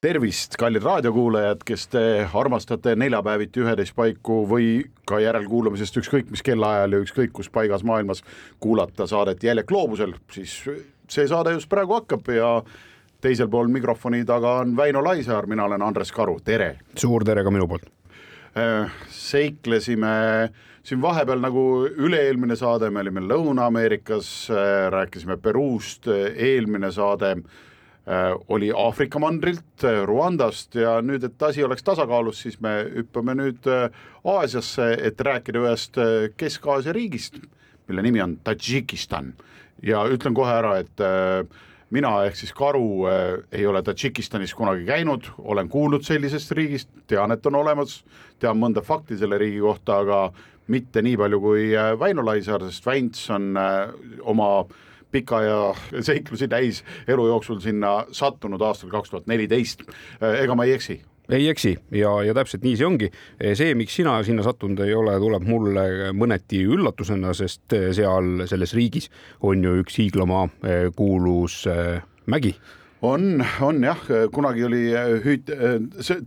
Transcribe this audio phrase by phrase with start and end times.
[0.00, 2.02] tervist, kallid raadiokuulajad, kes te
[2.40, 8.24] armastate neljapäeviti üheteist paiku või ka järelkuulamisest ükskõik mis kellaajal ja ükskõik kus paigas maailmas
[8.64, 10.56] kuulata saadet Jäljed gloobusel, siis
[11.04, 12.54] see saade just praegu hakkab ja
[13.20, 16.78] teisel pool mikrofoni taga on Väino Laisaar, mina olen Andres Karu, tere!
[16.96, 17.92] suur tere ka minu poolt!
[19.12, 20.16] seiklesime
[20.82, 24.48] siin vahepeal nagu üle-eelmine saade, me olime Lõuna-Ameerikas,
[24.96, 27.36] rääkisime Peruust, eelmine saade
[28.48, 33.68] oli Aafrika mandrilt, Rwandast ja nüüd, et asi oleks tasakaalus, siis me hüppame nüüd
[34.26, 35.98] Aasiasse, et rääkida ühest
[36.40, 37.38] Kesk-Aasia riigist,
[37.88, 39.32] mille nimi on Tadžikistan.
[39.86, 41.04] Ja ütlen kohe ära, et
[41.94, 47.46] mina ehk siis Karu ei ole Tadžikistanis kunagi käinud, olen kuulnud sellisest riigist, tean, et
[47.46, 48.00] on olemas,
[48.42, 50.20] tean mõnda fakti selle riigi kohta, aga
[50.70, 53.54] mitte nii palju kui Väino Laisaar, sest Väints on
[54.28, 54.52] oma
[55.12, 55.60] pika ja
[56.00, 59.86] seiklusi täis elu jooksul sinna sattunud aastal kaks tuhat neliteist,
[60.20, 61.00] ega ma ei eksi?
[61.30, 63.10] ei eksi ja, ja täpselt nii see ongi.
[63.54, 65.84] see, miks sina sinna sattunud ei ole, tuleb mulle
[66.16, 69.10] mõneti üllatusena, sest seal selles riigis
[69.46, 70.48] on ju üks hiiglama
[70.96, 71.62] kuulus
[72.30, 72.56] mägi
[73.02, 74.02] on, on jah,
[74.32, 74.82] kunagi oli
[75.24, 75.54] hüüd-,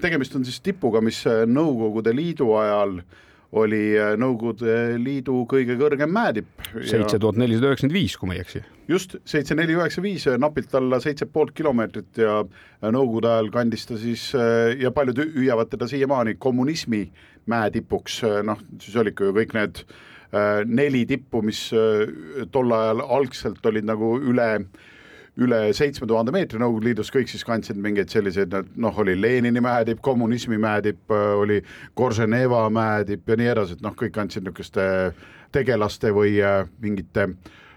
[0.01, 2.97] tegemist on siis tipuga, mis Nõukogude Liidu ajal
[3.53, 3.81] oli
[4.17, 6.47] Nõukogude Liidu kõige kõrgem mäetipp.
[6.81, 8.63] seitse tuhat nelisada üheksakümmend viis, kui ma ei eksi.
[8.89, 12.41] just, seitse neli üheksa viis, napilt alla seitse pool kilomeetrit ja
[12.83, 14.31] Nõukogude ajal kandis ta siis
[14.79, 17.05] ja paljud hüüavad teda siiamaani kommunismi
[17.51, 19.83] mäetipuks, noh, siis olidki ju kõik need
[20.65, 21.67] neli tippu, mis
[22.51, 24.49] tol ajal algselt olid nagu üle
[25.41, 30.01] üle seitsme tuhande meetri Nõukogude Liidus, kõik siis kandsid mingeid selliseid, noh, oli Lenini mäetipp,
[30.05, 31.61] kommunismi mäetipp, oli
[31.97, 34.85] Korženeva mäetipp ja nii edasi, et noh, kõik kandsid niisuguste
[35.53, 36.37] tegelaste või
[36.81, 37.27] mingite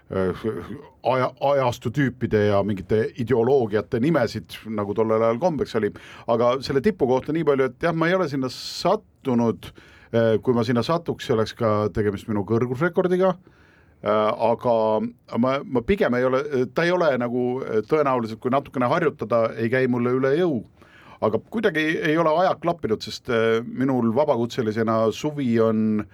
[0.06, 5.91] aja, ajastu tüüpide ja mingite ideoloogiate nimesid, nagu tollel ajal kombeks oli,
[6.28, 9.72] aga selle tipu kohta nii palju, et jah, ma ei ole sinna sattunud,
[10.44, 13.34] kui ma sinna satuks, oleks ka tegemist minu kõrgusrekordiga
[14.06, 14.77] aga
[15.39, 16.43] ma, ma pigem ei ole,
[16.75, 17.47] ta ei ole nagu
[17.91, 20.65] tõenäoliselt, kui natukene harjutada, ei käi mulle üle jõu.
[21.21, 23.31] aga kuidagi ei ole ajad klappinud, sest
[23.65, 26.05] minul vabakutselisena suvi on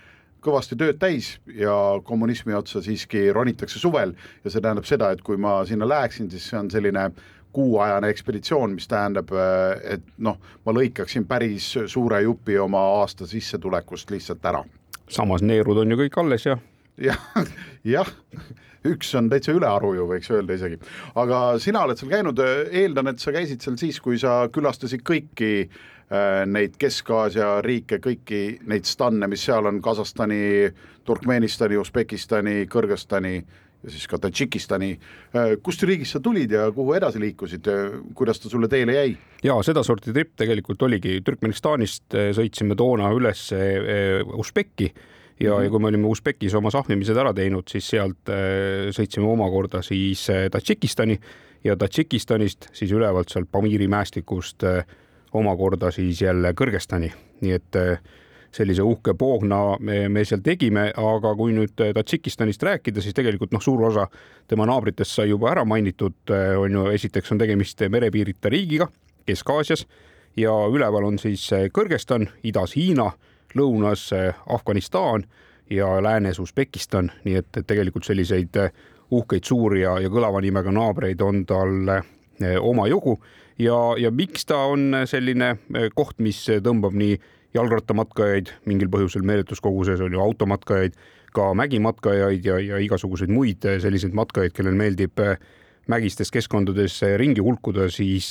[0.42, 1.74] kõvasti tööd täis ja
[2.06, 4.14] kommunismi otsa siiski ronitakse suvel
[4.44, 7.10] ja see tähendab seda, et kui ma sinna läheksin, siis see on selline
[7.52, 9.30] kuuajane ekspeditsioon, mis tähendab,
[9.84, 14.64] et noh, ma lõikaksin päris suure jupi oma aasta sissetulekust lihtsalt ära.
[15.08, 16.56] samas neerud on ju kõik alles ja
[17.00, 17.20] jah,
[17.84, 18.10] jah,
[18.88, 20.78] üks on täitsa ülearu ju, võiks öelda isegi.
[21.14, 25.52] aga sina oled seal käinud, eeldan, et sa käisid seal siis, kui sa külastasid kõiki
[25.62, 30.70] äh, neid Kesk-Aasia riike, kõiki neid stanne, mis seal on, Kasahstani,
[31.06, 33.36] Turkmenistani, Usbekistani, Kõrgõzstani
[33.82, 34.92] ja siis ka Tadžikistani.
[35.62, 37.66] kust riigist sa tulid ja kuhu edasi liikusid,
[38.14, 39.16] kuidas ta sulle teele jäi?
[39.42, 43.48] ja sedasorti trip tegelikult oligi Türkmenistanist, sõitsime toona üles
[44.38, 44.92] Usbeki
[45.42, 45.64] ja mm, -hmm.
[45.64, 50.30] ja kui me olime Usbekis oma sahmimised ära teinud, siis sealt äh, sõitsime omakorda siis
[50.30, 51.18] äh, Tadžikistani.
[51.64, 54.84] Ja Tadžikistanist siis ülevalt sealt Pamiri mäestikust äh,
[55.32, 57.76] omakorda siis jälle Kõrgõzstani, nii et
[58.52, 63.62] sellise uhke poogna me, me seal tegime, aga kui nüüd Tadžikistanist rääkida, siis tegelikult noh,
[63.62, 64.06] suur osa
[64.48, 66.14] tema naabritest sai juba ära mainitud,
[66.58, 68.88] on ju, esiteks on tegemist merepiirita riigiga
[69.26, 69.86] Kesk-Aasias
[70.36, 73.12] ja üleval on siis Kõrgõzstan, idas Hiina
[73.58, 74.10] lõunas
[74.46, 75.24] Afganistan
[75.72, 78.72] ja läänes Usbekistan, nii et, et tegelikult selliseid eh,
[79.12, 83.18] uhkeid suuri ja, ja kõlava nimega naabreid on tal eh, omajagu.
[83.60, 87.16] Ja, ja miks ta on selline eh, koht, mis tõmbab nii
[87.56, 90.96] jalgrattamatkajaid mingil põhjusel meeletus koguses on ju automatkajaid,
[91.32, 95.20] ka mägimatkajaid ja, ja igasuguseid muid selliseid matkajaid, kellel meeldib
[95.88, 98.28] mägistes keskkondades ringi hulkuda, siis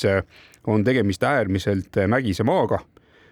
[0.69, 2.80] on tegemist äärmiselt mägise maaga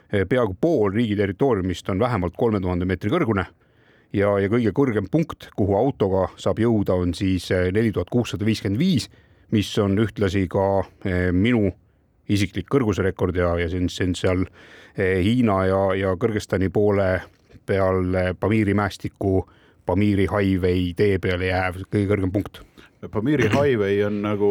[0.10, 3.46] peaaegu pool riigi territooriumist on vähemalt kolme tuhande meetri kõrgune.
[4.14, 8.46] Ja, ja kõige kõrgem punkt, kuhu autoga saab jõuda, on siis eh, neli tuhat kuussada
[8.46, 9.06] viiskümmend viis,
[9.54, 10.66] mis on ühtlasi ka
[11.06, 11.70] eh, minu
[12.30, 14.46] isiklik kõrguserekord ja, ja see on, see on seal
[15.00, 17.06] Hiina ja, ja Kõrgõzstani poole
[17.70, 19.46] peal Pamiri mäestiku
[19.86, 22.60] Pamiri highway tee peale jääv kõige kõrgem punkt
[23.08, 24.50] Pamiri highway on nagu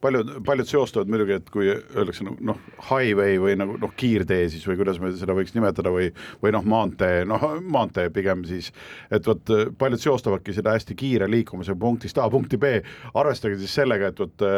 [0.00, 2.56] paljud, paljud seostavad muidugi, et kui öeldakse noh,
[2.88, 6.08] highway või nagu noh, kiirtee siis või kuidas me seda võiks nimetada või,
[6.40, 8.70] või noh, maantee, noh maantee pigem siis,
[9.12, 12.78] et vot paljud seostavadki seda hästi kiire liikumise punktist A punkti B,
[13.12, 14.48] arvestage siis sellega, et vot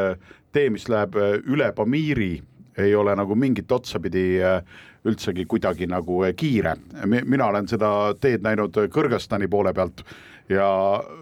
[0.54, 2.36] tee, mis läheb üle Pamiri,
[2.78, 4.28] ei ole nagu mingit otsapidi
[5.04, 7.90] üldsegi kuidagi nagu kiire, mina olen seda
[8.20, 10.06] teed näinud Kõrgõzstani poole pealt
[10.48, 10.66] ja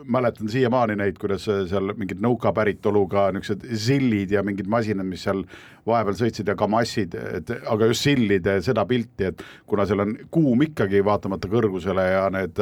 [0.05, 5.45] mäletan siiamaani neid, kuidas seal mingid nõuka päritoluga niisugused zillid ja mingid masinad, mis seal
[5.87, 10.67] vahepeal sõitsid ja kamassid, et aga just zillide seda pilti, et kuna seal on kuum
[10.67, 12.59] ikkagi vaatamata kõrgusele ja need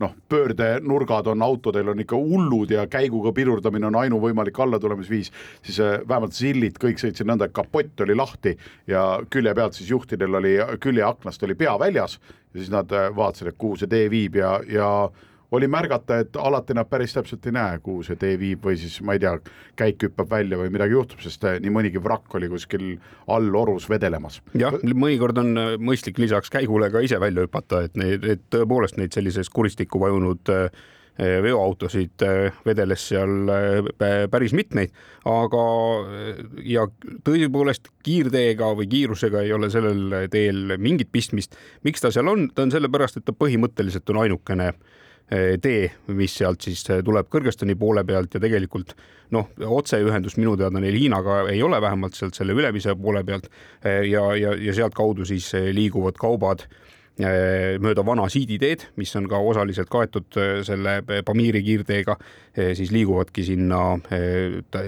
[0.00, 5.32] noh, pöördenurgad on autodel on ikka hullud ja käiguga pidurdamine on ainuvõimalik allatulemisviis,
[5.64, 8.56] siis äh, vähemalt zillid kõik sõitsid nõnda, et kapott oli lahti
[8.88, 13.52] ja külje pealt siis juhtidel oli, küljeaknast oli pea väljas ja siis nad äh, vaatasid,
[13.52, 14.90] et kuhu see tee viib ja, ja
[15.50, 18.98] oli märgata, et alati nad päris täpselt ei näe, kuhu see tee viib või siis
[19.04, 19.34] ma ei tea,
[19.78, 22.84] käik hüppab välja või midagi juhtub, sest eh, nii mõnigi vrakk oli kuskil
[23.32, 24.42] all orus vedelemas.
[24.58, 29.00] jah, mõnikord on eh, mõistlik lisaks käigule ka ise välja hüpata, et neid, et tõepoolest
[29.00, 30.68] neid sellises kuristikku vajunud eh,
[31.18, 32.22] veoautosid
[32.62, 33.48] vedeles seal
[34.30, 34.92] päris mitmeid,
[35.26, 35.62] aga
[36.62, 36.84] ja
[37.26, 41.58] tõepoolest kiirteega või kiirusega ei ole sellel teel mingit pistmist.
[41.82, 44.94] miks ta seal on, ta on sellepärast, et ta põhimõtteliselt on ainukene äh,
[45.28, 48.94] tee, mis sealt siis eh, tuleb Kõrgõzstani poole pealt ja tegelikult
[49.34, 53.50] noh, otseühendust minu teada neil Hiinaga ei ole, vähemalt sealt selle ülemise poole pealt
[53.84, 56.68] eh, ja, ja, ja sealtkaudu siis liiguvad kaubad
[57.18, 60.92] mööda vana siiditeed, mis on ka osaliselt kaetud selle
[61.26, 62.14] Pamiri kiirteega,
[62.78, 63.80] siis liiguvadki sinna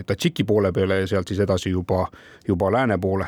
[0.07, 2.05] Tadžiki poole peale ja sealt siis edasi juba,
[2.47, 3.27] juba lääne poole.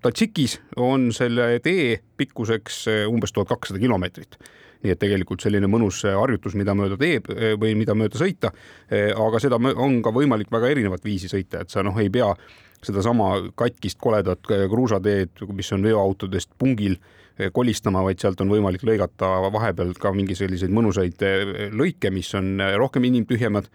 [0.00, 4.40] Tadžikis on selle tee pikkuseks umbes tuhat kakssada kilomeetrit
[4.84, 8.52] nii et tegelikult selline mõnus harjutus, mida mööda teeb eh, või mida mööda sõita.
[8.90, 12.30] Eh, aga seda on ka võimalik väga erinevat viisi sõita, et sa noh, ei pea
[12.84, 16.98] sedasama katkist koledat kruusateed, mis on veoautodest pungil
[17.56, 21.24] kolistama, vaid sealt on võimalik lõigata vahepeal ka mingi selliseid mõnusaid
[21.74, 23.70] lõike, mis on rohkem inimtühjemad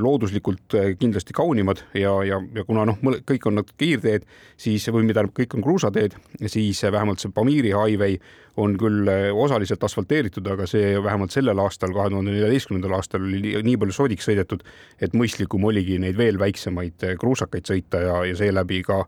[0.00, 2.98] looduslikult eh, kindlasti kaunimad ja, ja, ja kuna noh,
[3.28, 4.24] kõik on nad kiirteed,
[4.60, 6.16] siis või mida kõik on kruusateed,
[6.50, 8.18] siis vähemalt see Pamiri highway
[8.60, 13.54] on küll eh, osaliselt asfalteeritud, aga see vähemalt sellel aastal, kahe tuhande neljateistkümnendal aastal oli
[13.64, 14.64] nii palju sodiks sõidetud,
[15.00, 19.00] et mõistlikum oligi neid veel väiksemaid kruusakaid sõita ja, ja seeläbi ka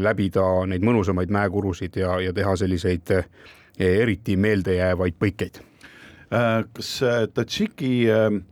[0.00, 3.14] läbida neid mõnusamaid mäekurusid ja, ja teha selliseid
[3.78, 5.62] eriti meeldejäävaid põikeid.
[6.34, 6.96] Äh, kas
[7.34, 8.42] Tadžiki äh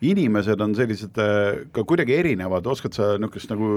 [0.00, 3.70] inimesed on sellised äh, ka kuidagi erinevad, oskad sa niisugust nagu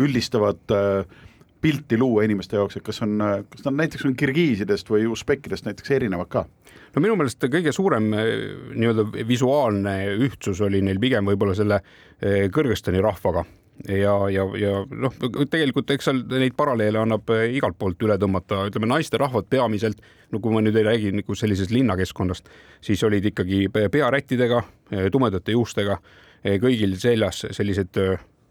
[0.00, 1.18] üldistavat äh,
[1.60, 5.68] pilti luua inimeste jaoks, et kas on, äh, kas nad näiteks on kirgiisidest või usbekkidest
[5.68, 6.46] näiteks erinevad ka?
[6.94, 9.94] no minu meelest kõige suurem nii-öelda visuaalne
[10.24, 11.82] ühtsus oli neil pigem võib-olla selle
[12.18, 13.44] Kõrgõzstani rahvaga
[13.86, 15.14] ja, ja, ja noh,
[15.50, 20.00] tegelikult eks seal neid paralleele annab eh, igalt poolt üle tõmmata, ütleme naisterahvad peamiselt,
[20.32, 22.50] no kui ma nüüd ei räägi nagu sellisest linnakeskkonnast,
[22.84, 26.00] siis olid ikkagi pearättidega, eh, tumedate juustega,
[26.42, 28.00] eh, kõigil seljas sellised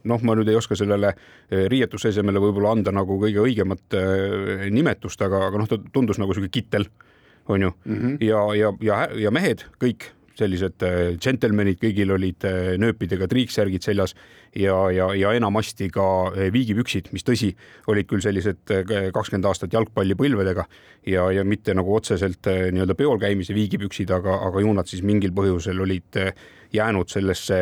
[0.07, 1.11] noh, ma nüüd ei oska sellele
[1.51, 3.95] riietusesemele võib-olla anda nagu kõige õigemat
[4.71, 6.87] nimetust, aga, aga noh, ta tundus nagu sihuke kittel,
[7.51, 8.15] on ju mm, -hmm.
[8.23, 10.83] ja, ja, ja, ja mehed kõik sellised
[11.17, 12.45] džentelmenid, kõigil olid
[12.81, 14.13] nööpidega triiksärgid seljas
[14.55, 16.05] ja, ja, ja enamasti ka
[16.35, 17.51] eh, viigipüksid, mis tõsi,
[17.91, 18.73] olid küll sellised
[19.13, 20.65] kakskümmend aastat jalgpallipõlvedega
[21.09, 25.35] ja, ja mitte nagu otseselt nii-öelda peol käimise viigipüksid, aga, aga ju nad siis mingil
[25.37, 26.19] põhjusel olid
[26.75, 27.61] jäänud sellesse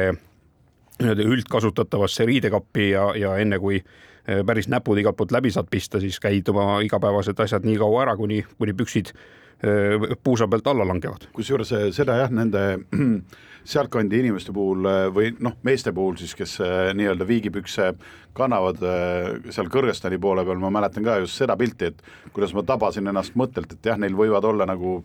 [1.00, 3.82] nii-öelda üldkasutatavasse riidekappi ja, ja enne kui
[4.26, 8.16] päris näpud igalt poolt läbi saad pista, siis käid oma igapäevased asjad nii kaua ära,
[8.18, 9.12] kuni, kuni püksid
[10.24, 11.30] puusa pealt alla langevad.
[11.34, 12.66] kusjuures seda jah, nende
[13.66, 17.92] sealtkandi inimeste puhul äh, või noh, meeste puhul siis, kes äh, nii-öelda viigipükse
[18.38, 22.64] kannavad äh, seal Kõrgõzstani poole peal, ma mäletan ka just seda pilti, et kuidas ma
[22.66, 25.00] tabasin ennast mõttelt, et jah, neil võivad olla nagu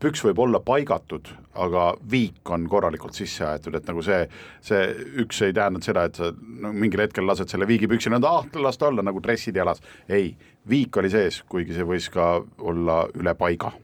[0.00, 1.28] püks võib olla paigatud,
[1.60, 4.22] aga viik on korralikult sisse aetud, et nagu see,
[4.64, 4.82] see
[5.22, 8.80] üks ei tähendanud seda, et sa no, mingil hetkel lased selle viigipüksi nõnda, ah, las
[8.80, 9.82] ta olla nagu dressid jalas.
[10.08, 10.34] ei,
[10.68, 13.74] viik oli sees, kuigi see võis ka olla üle paiga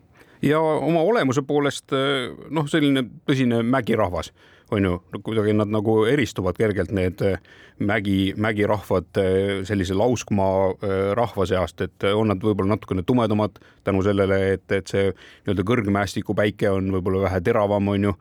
[0.42, 4.32] ja oma olemuse poolest eh, noh, selline tõsine mägirahvas
[4.72, 7.36] on ju, kuidagi nad nagu eristuvad kergelt, need eh,
[7.78, 10.72] mägi, mägirahvad eh, sellise lauskmaa
[11.18, 16.36] rahva seast, et on nad võib-olla natukene tumedamad tänu sellele, et, et see nii-öelda kõrgmäestiku
[16.38, 18.16] päike on võib-olla vähe teravam, on ju.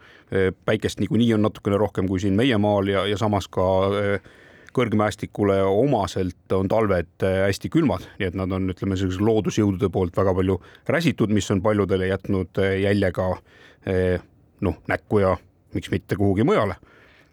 [0.65, 4.31] päikest niikuinii on natukene rohkem kui siin meie maal ja, ja samas ka äh,
[4.75, 10.17] kõrgmäestikule omaselt on talved äh, hästi külmad, nii et nad on, ütleme, sellise loodusjõudude poolt
[10.17, 10.57] väga palju
[10.89, 14.23] räsitud, mis on paljudele jätnud äh, jälje ka äh,
[14.61, 15.35] noh näkku ja
[15.73, 16.75] miks mitte kuhugi mujale.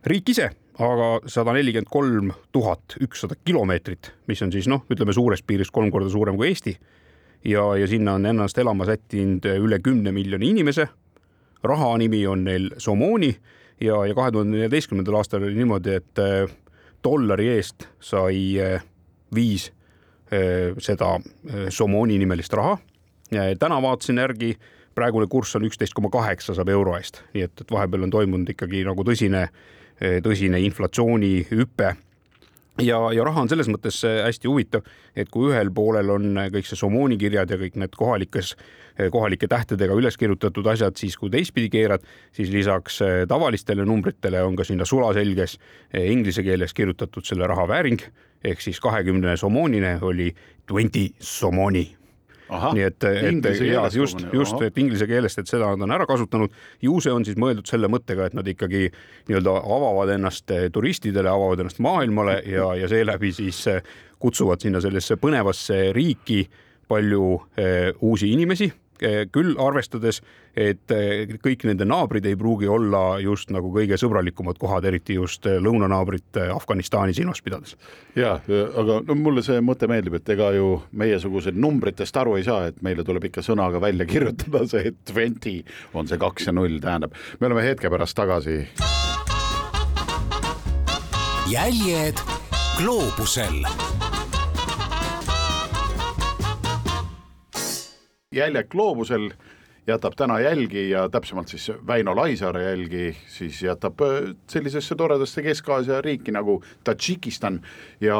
[0.07, 5.42] riik ise aga sada nelikümmend kolm tuhat ükssada kilomeetrit, mis on siis noh, ütleme suures
[5.42, 6.78] piiris kolm korda suurem kui Eesti.
[7.45, 10.88] ja, ja sinna on ennast elama sättinud üle kümne miljoni inimese.
[11.62, 13.37] raha nimi on neil Somoni
[13.80, 16.50] ja, ja kahe tuhande neljateistkümnendal aastal oli niimoodi, et äh,
[17.04, 18.83] dollari eest sai äh,
[19.35, 19.73] viis
[20.33, 21.18] äh, seda
[21.68, 22.78] Somoni nimelist raha.
[23.59, 24.57] täna vaatasin järgi
[24.99, 28.55] praegune kurss on üksteist koma kaheksa saab euro eest, nii et, et vahepeal on toimunud
[28.57, 29.49] ikkagi nagu tõsine
[29.99, 31.88] tõsine inflatsioonihüpe.
[32.78, 34.85] Ja, ja raha on selles mõttes eh, hästi huvitav,
[35.19, 38.52] et kui ühel poolel on eh, kõik see Somooni kirjad ja kõik need kohalikes,
[39.11, 43.00] kohalike tähtedega üles kirjutatud asjad, siis kui teistpidi keerad, siis lisaks
[43.31, 45.59] tavalistele numbritele on ka sinna sulaselges
[45.99, 48.07] inglise keeles kirjutatud selle raha vääring.
[48.47, 50.31] Ehk siis kahekümne somoonine oli
[50.67, 51.88] twenty somoni
[52.49, 56.55] nii et, et ja just, just, et inglise keelest, et seda nad on ära kasutanud.
[56.83, 58.88] ju see on siis mõeldud selle mõttega, et nad ikkagi
[59.28, 63.83] nii-öelda avavad ennast eh, turistidele, avavad ennast maailmale ja, ja seeläbi siis eh,
[64.19, 66.45] kutsuvad sinna sellesse põnevasse riiki
[66.88, 68.71] palju eh, uusi inimesi
[69.33, 70.21] küll arvestades,
[70.59, 75.47] et eh, kõik nende naabrid ei pruugi olla just nagu kõige sõbralikumad kohad, eriti just
[75.47, 77.76] eh, lõunanaabrit Afganistani silmas pidades.
[78.19, 82.69] ja, aga no mulle see mõte meeldib, et ega ju meiesugused numbritest aru ei saa,
[82.73, 85.61] et meile tuleb ikka sõnaga välja kirjutada see, et twenty
[85.95, 88.64] on see kaks ja null, tähendab, me oleme hetke pärast tagasi.
[91.49, 92.19] jäljed
[92.76, 93.64] gloobusel
[98.38, 99.30] jäljed gloobusel
[99.88, 106.00] jätab täna jälgi ja täpsemalt siis Väino Laisaare jälgi, siis jätab äh, sellisesse toredasse Kesk-Aasia
[106.04, 107.61] riiki nagu Tadžikistan.
[108.00, 108.18] Ja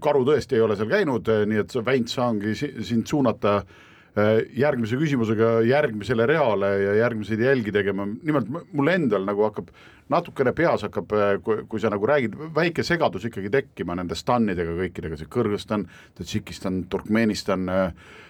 [0.00, 4.98] karu tõesti ei ole seal käinud, äh, nii et Väint saangi sind suunata äh, järgmise
[5.00, 9.70] küsimusega järgmisele reale ja järgmiseid jälgi tegema, nimelt mul endal nagu hakkab
[10.12, 15.16] natukene peas hakkab, kui, kui sa nagu räägid, väike segadus ikkagi tekkima nende stannidega kõikidega,
[15.16, 15.86] see Kõrgõzstan,
[16.18, 18.20] Tadžikistan, Turkmenistan äh,,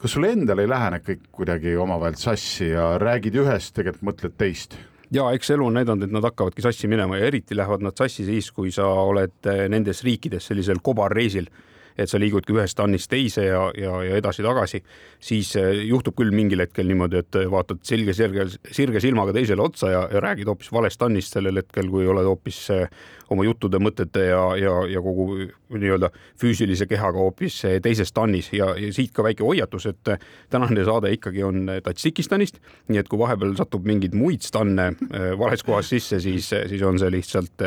[0.00, 4.36] kas sul endal ei lähe need kõik kuidagi omavahel sassi ja räägid ühest, tegelikult mõtled
[4.38, 4.78] teist?
[5.14, 8.26] ja eks elu on näidanud, et nad hakkavadki sassi minema ja eriti lähevad nad sassi
[8.26, 11.50] siis, kui sa oled eh, nendes riikides sellisel kobarreisil
[11.96, 14.82] et sa liigudki ühest tannist teise ja, ja, ja edasi-tagasi,
[15.22, 19.92] siis eh, juhtub küll mingil hetkel niimoodi, et vaatad selge, sirge, sirge silmaga teisele otsa
[19.92, 22.86] ja, ja räägid hoopis valest tannist sellel hetkel, kui oled hoopis eh,
[23.30, 25.26] oma juttude, mõtete ja, ja, ja kogu
[25.74, 30.12] nii-öelda füüsilise kehaga hoopis eh, teises tannis ja, ja siit ka väike hoiatus, et
[30.52, 34.92] tänane saade ikkagi on Tadžikistanist, nii et kui vahepeal satub mingeid muid stanne
[35.38, 37.66] vales kohas sisse, siis, siis on see lihtsalt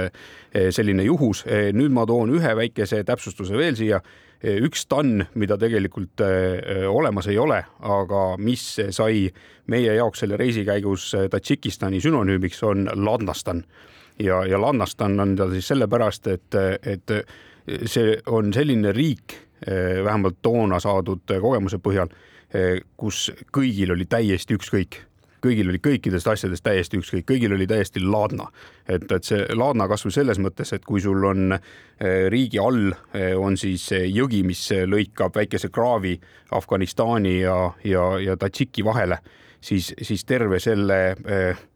[0.76, 1.44] selline juhus.
[1.76, 4.00] nüüd ma toon ühe väikese täpsustuse veel siia
[4.40, 6.22] üks tann, mida tegelikult
[6.88, 8.64] olemas ei ole, aga mis
[8.96, 9.28] sai
[9.70, 13.64] meie jaoks selle reisi käigus Tadžikistani sünonüümiks, on Ladnastan.
[14.20, 17.14] Ja, ja Ladnastan on ta siis sellepärast, et, et
[17.86, 22.12] see on selline riik, äh, vähemalt toona saadud kogemuse põhjal,
[22.98, 24.96] kus kõigil oli täiesti ükskõik
[25.44, 28.50] kõigil oli kõikidest asjadest täiesti ükskõik, kõigil oli täiesti laadna.
[28.90, 33.36] et, et see laadna kasvõi selles mõttes, et kui sul on eh, riigi all eh,
[33.38, 36.20] on siis jõgi, mis lõikab väikese kraavi
[36.52, 39.20] Afganistani ja, ja, ja Tadžiki vahele,
[39.62, 41.68] siis, siis terve selle eh,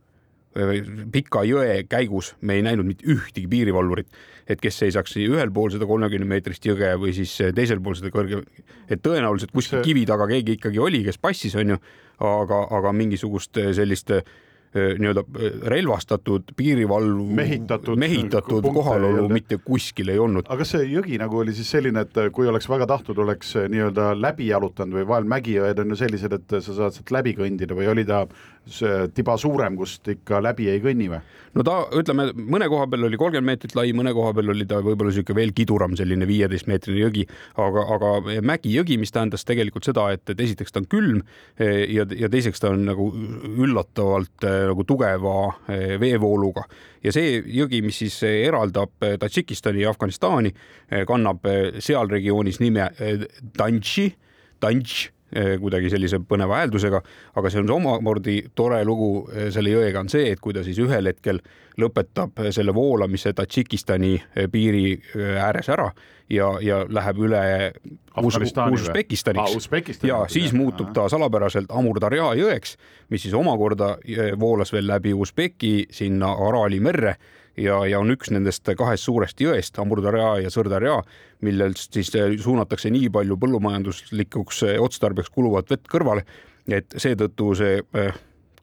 [1.11, 4.07] pika jõe käigus me ei näinud mitte ühtegi piirivalvurit,
[4.47, 8.43] et kes seisaks ühel pool seda kolmekümne meetrist jõge või siis teisel pool seda kõrge,
[8.89, 11.79] et tõenäoliselt kuskil kivi taga keegi ikkagi oli, kes passis, onju,
[12.21, 14.42] aga, aga mingisugust sellist Äh,
[14.73, 20.47] nii-öelda äh, relvastatud piirivalv, mehitatud, mehitatud kohalolu mitte kuskil ei olnud.
[20.47, 23.53] aga kas see jõgi nagu oli siis selline, et äh, kui oleks väga tahtnud, oleks
[23.69, 27.77] nii-öelda läbi jalutanud või vahel mägijõed on ju sellised, et sa saad sealt läbi kõndida
[27.77, 28.25] või oli ta
[28.69, 31.21] see tiba suurem, kust ikka läbi ei kõnni või?
[31.53, 34.79] no ta, ütleme, mõne koha peal oli kolmkümmend meetrit lai, mõne koha peal oli ta
[34.81, 37.27] võib-olla niisugune veel kiduram, selline viieteistmeetrine jõgi,
[37.61, 41.21] aga, aga mägijõgi, mis tähendas tegelikult seda, et, et esiteks ta on külm
[41.59, 43.09] ja, ja teiseks ta on nagu
[43.53, 45.35] üllatavalt nagu tugeva
[45.67, 46.65] eh, veevooluga.
[47.03, 50.53] Ja see jõgi, mis siis eh, eraldab eh, Tadžikistani ja Afganistani,
[51.07, 51.47] kannab
[51.81, 52.89] seal regioonis nime
[53.57, 54.07] Danši,
[54.61, 54.97] Danš
[55.33, 57.01] kuidagi sellise põneva hääldusega,
[57.39, 61.09] aga see on omamoodi tore lugu selle jõega on see, et kui ta siis ühel
[61.09, 61.41] hetkel
[61.81, 64.15] lõpetab selle voolamise Tadžikistani
[64.53, 64.99] piiri
[65.41, 65.89] ääres ära
[66.29, 67.43] ja, ja läheb üle
[68.21, 69.57] Usbekistaniks.
[70.05, 72.75] Ah, ja siis muutub ta salapäraselt Amur-Darja jõeks,
[73.09, 73.95] mis siis omakorda
[74.39, 77.15] voolas veel läbi Usbeki sinna Araali merre
[77.57, 80.99] ja, ja on üks nendest kahest suurest jõest, Amur-Darja ja Sõrdarja,
[81.45, 82.11] millest siis
[82.43, 86.25] suunatakse nii palju põllumajanduslikuks otstarbeks kuluvat vett kõrvale,
[86.67, 87.81] et seetõttu see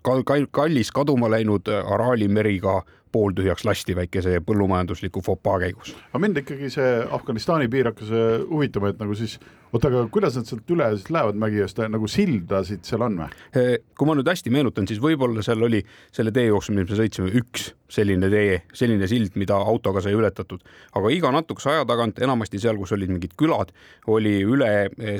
[0.03, 2.81] kallis kaduma läinud Araali meriga
[3.13, 5.95] pooltühjaks lasti väikese põllumajandusliku fopaa käigus.
[6.11, 9.39] aga mind ikkagi see Afganistani piir hakkas äh, huvitama, et nagu siis
[9.73, 13.75] oota, aga kuidas nad sealt üle siis lähevad mägi eest, nagu sildasid seal on või?
[13.99, 15.83] kui ma nüüd hästi meenutan, siis võib-olla seal oli
[16.15, 20.63] selle tee jooksul, mis me sõitsime, üks selline tee, selline sild, mida autoga sai ületatud,
[20.99, 23.75] aga iga natukese aja tagant, enamasti seal, kus olid mingid külad,
[24.11, 24.73] oli üle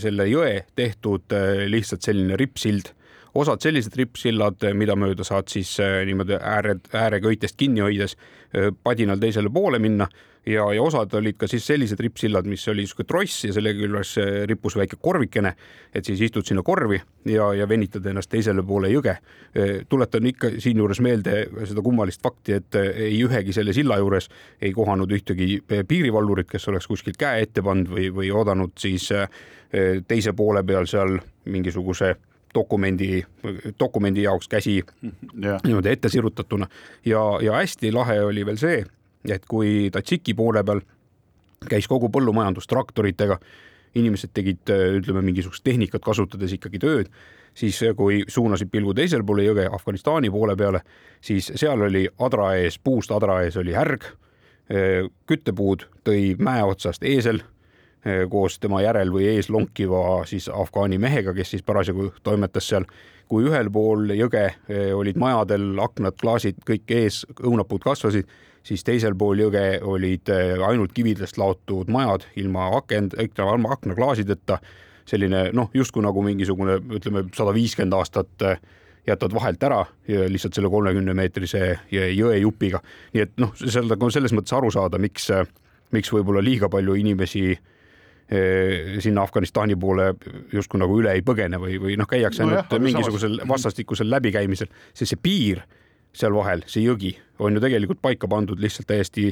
[0.03, 1.35] selle jõe tehtud
[1.75, 2.95] lihtsalt selline rippsild
[3.35, 9.21] osad sellised rippsillad, mida mööda saad siis äh, niimoodi ääre, ääreköitest kinni hoides äh, padinal
[9.23, 10.09] teisele poole minna
[10.47, 14.15] ja, ja osad olid ka siis sellised rippsillad, mis oli niisugune tross ja selle küljes
[14.49, 15.53] rippus väike korvikene,
[15.95, 19.19] et siis istud sinna korvi ja, ja venitad ennast teisele poole jõge.
[19.89, 24.31] tuletan ikka siinjuures meelde seda kummalist fakti, et ei ühegi selle silla juures
[24.63, 29.11] ei kohanud ühtegi piirivalvurit, kes oleks kuskilt käe ette pannud või, või oodanud siis
[30.09, 32.15] teise poole peal seal mingisuguse
[32.55, 33.25] dokumendi,
[33.81, 34.81] dokumendi jaoks käsi
[35.45, 35.61] yeah.
[35.65, 36.67] niimoodi ette sirutatuna
[37.07, 38.85] ja, ja hästi lahe oli veel see,
[39.29, 40.83] et kui Tatsiki poole peal
[41.71, 43.37] käis kogu põllumajandus traktoritega,
[43.95, 47.11] inimesed tegid, ütleme, mingisugust tehnikat kasutades ikkagi tööd,
[47.55, 50.81] siis kui suunasid pilgu teisele poole jõge Afganistani poole peale,
[51.21, 54.07] siis seal oli adra ees, puust adra ees oli härg,
[55.27, 57.43] küttepuud tõi mäe otsast eesel
[58.31, 62.87] koos tema järel või ees lonkiva siis afgaani mehega, kes siis parasjagu toimetas seal.
[63.31, 68.27] kui ühel pool jõge eh, olid majadel aknad, klaasid kõik ees, õunapuud kasvasid,
[68.67, 74.59] siis teisel pool jõge olid eh, ainult kividest laotud majad ilma akend, aknaklaasideta.
[75.05, 78.43] selline noh, justkui nagu mingisugune ütleme, sada viiskümmend aastat
[79.07, 82.81] jätad vahelt ära lihtsalt selle kolmekümne meetrise jõejupiga.
[83.13, 85.31] nii et noh, seal on selles mõttes aru saada, miks,
[85.93, 87.70] miks võib-olla liiga palju inimesi Eh,
[88.31, 90.13] sinna Afganistani poole
[90.53, 93.49] justkui nagu üle ei põgene või, või noh, käiakse no ainult mingisugusel samas...
[93.57, 95.65] vastastikusel läbikäimisel, sest see piir
[96.15, 99.31] seal vahel, see jõgi on ju tegelikult paika pandud lihtsalt täiesti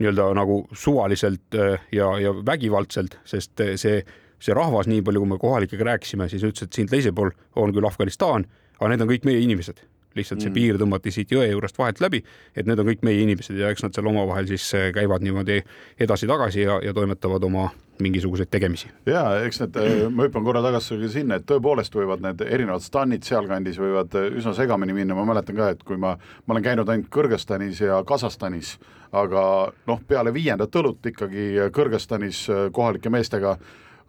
[0.00, 4.00] nii-öelda nagu suvaliselt eh, ja, ja vägivaldselt, sest eh, see,
[4.40, 7.74] see rahvas, nii palju kui me kohalikega rääkisime, siis ütles, et siin teisel pool on
[7.76, 8.46] küll Afganistan,
[8.78, 9.82] aga need on kõik meie inimesed
[10.18, 10.56] lihtsalt see mm.
[10.56, 12.18] piir tõmmati siit jõe juurest vahelt läbi,
[12.58, 14.64] et need on kõik meie inimesed ja eks nad seal omavahel siis
[14.96, 15.60] käivad niimoodi
[16.02, 17.68] edasi-tagasi ja, ja toimetavad oma
[18.04, 18.90] mingisuguseid tegemisi.
[19.06, 23.26] ja eks need, äh, ma hüppan korra tagasi sinna, et tõepoolest võivad need erinevad stannid
[23.26, 26.88] sealkandis võivad äh, üsna segamini minna, ma mäletan ka, et kui ma, ma olen käinud
[26.88, 28.76] ainult Kõrgõzstanis ja Kasahstanis,
[29.16, 29.42] aga
[29.88, 33.56] noh, peale viiendat õlut ikkagi Kõrgõzstanis äh, kohalike meestega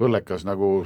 [0.02, 0.80] õllekas nagu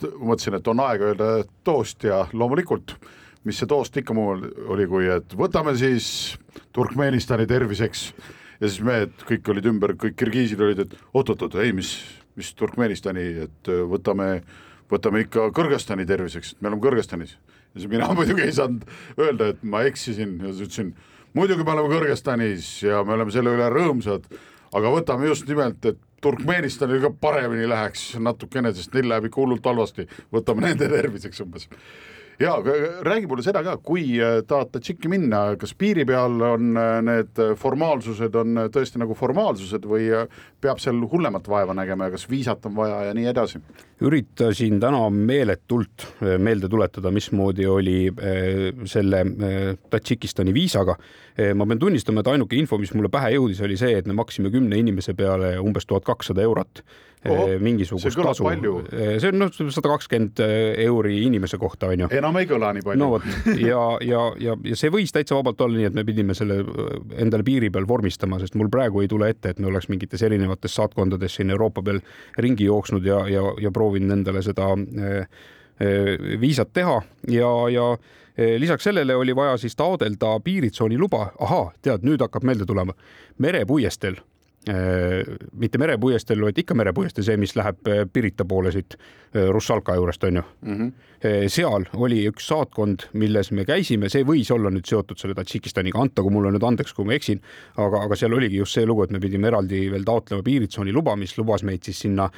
[0.00, 1.32] mõtlesin, et on aeg öelda
[1.66, 2.96] toost ja loomulikult
[3.44, 4.34] mis see toost ikka muu
[4.72, 6.36] oli, kui et võtame siis
[6.76, 8.10] Turkmenistani terviseks
[8.60, 11.94] ja siis mehed kõik olid ümber, kõik kirgiisid olid, et oot-oot-oot, ei, mis,
[12.40, 14.40] mis Turkmenistani, et äh, võtame,
[14.90, 17.36] võtame ikka Kõrgõzstani terviseks, me oleme Kõrgõzstanis.
[17.74, 18.86] ja siis mina muidugi ei saanud
[19.18, 20.94] öelda, et ma eksisin ja siis ütlesin,
[21.38, 24.30] muidugi me oleme Kõrgõzstanis ja me oleme selle üle rõõmsad,
[24.76, 29.64] aga võtame just nimelt, et Turkmenistanil ka paremini läheks natukene, sest neil läheb ikka hullult
[29.64, 31.70] halvasti, võtame nende terviseks umbes
[32.40, 32.56] ja
[33.00, 37.40] räägi mulle seda ka, kui äh, tahad Tadžiki minna, kas piiri peal on äh, need
[37.60, 42.64] formaalsused on tõesti nagu formaalsused või äh, peab seal hullemat vaeva nägema ja kas viisat
[42.68, 43.60] on vaja ja nii edasi?
[44.00, 46.06] üritasin täna meeletult
[46.40, 47.98] meelde tuletada, mismoodi oli
[48.88, 49.20] selle
[49.92, 50.94] Tadžikistani viisaga.
[51.54, 54.48] ma pean tunnistama, et ainuke info, mis mulle pähe jõudis, oli see, et me maksime
[54.50, 56.80] kümne inimese peale umbes tuhat kakssada eurot
[57.28, 58.46] Oho, mingisugust tasu.
[59.20, 60.40] see on noh, sada kakskümmend
[60.86, 62.08] euri inimese kohta on ju.
[62.16, 63.00] enam ei kõla nii palju.
[63.02, 63.26] no vot
[63.60, 66.62] ja, ja, ja, ja see võis täitsa vabalt olla nii, et me pidime selle
[67.20, 70.78] endale piiri peal vormistama, sest mul praegu ei tule ette, et me oleks mingites erinevates
[70.80, 72.00] saatkondades siin Euroopa peal
[72.40, 74.70] ringi jooksnud ja, ja, ja proovinud endale seda
[76.40, 76.96] viisat teha
[77.36, 77.84] ja, ja
[78.60, 82.96] lisaks sellele oli vaja siis taodelda piiritsooni luba, ahaa, tead, nüüd hakkab meelde tulema,
[83.38, 84.20] merepuiesteel
[84.66, 90.24] mitte merepuiesteel, vaid ikka merepuiesteel, see, mis läheb äh, Pirita poole siit äh, Russalka juurest,
[90.24, 90.74] on ju mm.
[90.76, 91.48] -hmm.
[91.48, 96.30] seal oli üks saatkond, milles me käisime, see võis olla nüüd seotud selle Tadžikistaniga, antagu
[96.30, 97.40] mulle nüüd andeks, kui ma eksin,
[97.76, 101.16] aga, aga seal oligi just see lugu, et me pidime eraldi veel taotlema piiritsooni luba,
[101.16, 102.30] mis lubas meid siis sinna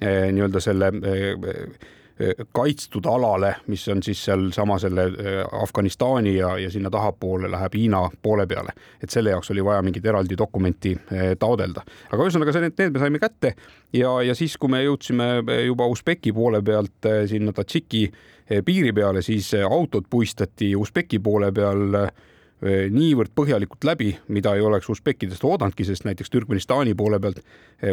[0.00, 0.92] nii-öelda selle
[2.52, 8.02] kaitstud alale, mis on siis sealsama selle äh, Afganistani ja, ja sinna tahapoole läheb Hiina
[8.22, 8.72] poole peale.
[9.02, 11.84] et selle jaoks oli vaja mingit eraldi dokumenti äh, taodelda.
[12.12, 13.54] aga ühesõnaga, see, need me saime kätte
[13.92, 15.30] ja, ja siis, kui me jõudsime
[15.66, 18.04] juba Usbeki poole pealt sinna Tadžiki
[18.64, 21.96] piiri peale, siis autod puistati Usbeki poole peal
[22.60, 27.40] niivõrd põhjalikult läbi, mida ei oleks usbekkidest oodanudki, sest näiteks Türkmenistani poole pealt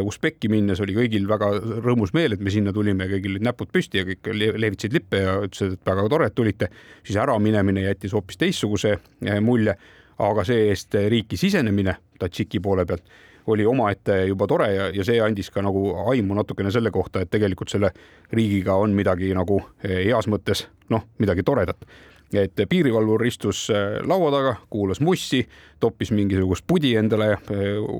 [0.04, 1.48] Usbekki minnes oli kõigil väga
[1.84, 5.38] rõõmus meel, et me sinna tulime, kõigil olid näpud püsti ja kõik lehvitasid lippe ja
[5.46, 6.68] ütlesid, et väga tore, et tulite.
[7.02, 8.98] siis äraminemine jättis hoopis teistsuguse
[9.40, 9.74] mulje,
[10.18, 13.08] aga see-eest riiki sisenemine Tadžiki poole pealt
[13.48, 17.30] oli omaette juba tore ja, ja see andis ka nagu aimu natukene selle kohta, et
[17.30, 17.92] tegelikult selle
[18.32, 21.88] riigiga on midagi nagu heas mõttes noh, midagi toredat
[22.32, 25.42] et piirivalvur istus äh, laua taga, kuulas mussi,
[25.80, 27.40] toppis mingisugust pudi endale äh,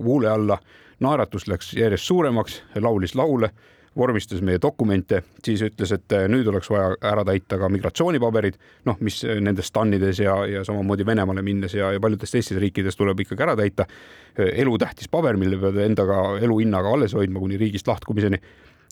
[0.04, 0.58] huule alla,
[1.00, 3.50] naeratus läks järjest suuremaks, laulis laule,
[3.98, 8.98] vormistas meie dokumente, siis ütles, et äh, nüüd oleks vaja ära täita ka migratsioonipaberid, noh,
[9.00, 13.46] mis nendes TAN-ides ja, ja samamoodi Venemaale minnes ja, ja paljudes teistes riikides tuleb ikkagi
[13.46, 13.88] ära täita.
[14.38, 18.38] elutähtis paber, mille pead endaga eluhinnaga alles hoidma kuni riigist lahkumiseni.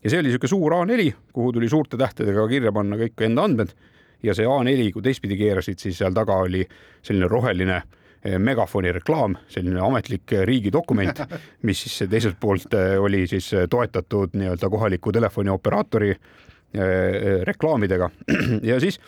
[0.02, 3.76] ja see oli niisugune suur A4, kuhu tuli suurte tähtedega kirja panna kõik enda andmed
[4.22, 6.62] ja see A4, kui teistpidi keerasid, siis seal taga oli
[7.04, 11.22] selline roheline eh, megafoni reklaam, selline ametlik eh, riigi dokument,
[11.68, 16.14] mis siis teiselt poolt eh, oli siis toetatud nii-öelda kohaliku telefonioperaatori
[17.46, 18.08] reklaamidega
[18.70, 18.98] ja siis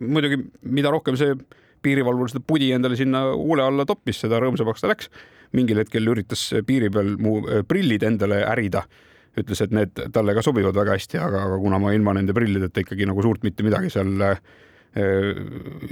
[0.00, 0.38] muidugi,
[0.72, 1.36] mida rohkem see
[1.84, 5.10] piirivalvur seda pudi endale sinna huule alla toppis, seda rõõmsamaks ta läks.
[5.52, 7.36] mingil hetkel üritas piiri peal mu
[7.68, 8.82] prillid endale ärida
[9.40, 12.82] ütles, et need talle ka sobivad väga hästi, aga, aga kuna ma ilma nende prillideta
[12.84, 14.38] ikkagi nagu suurt mitte midagi seal äh,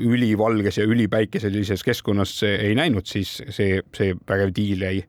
[0.00, 5.02] ülivalges ja ülipäikeselises keskkonnas ei näinud, siis see, see vägev diil jäi,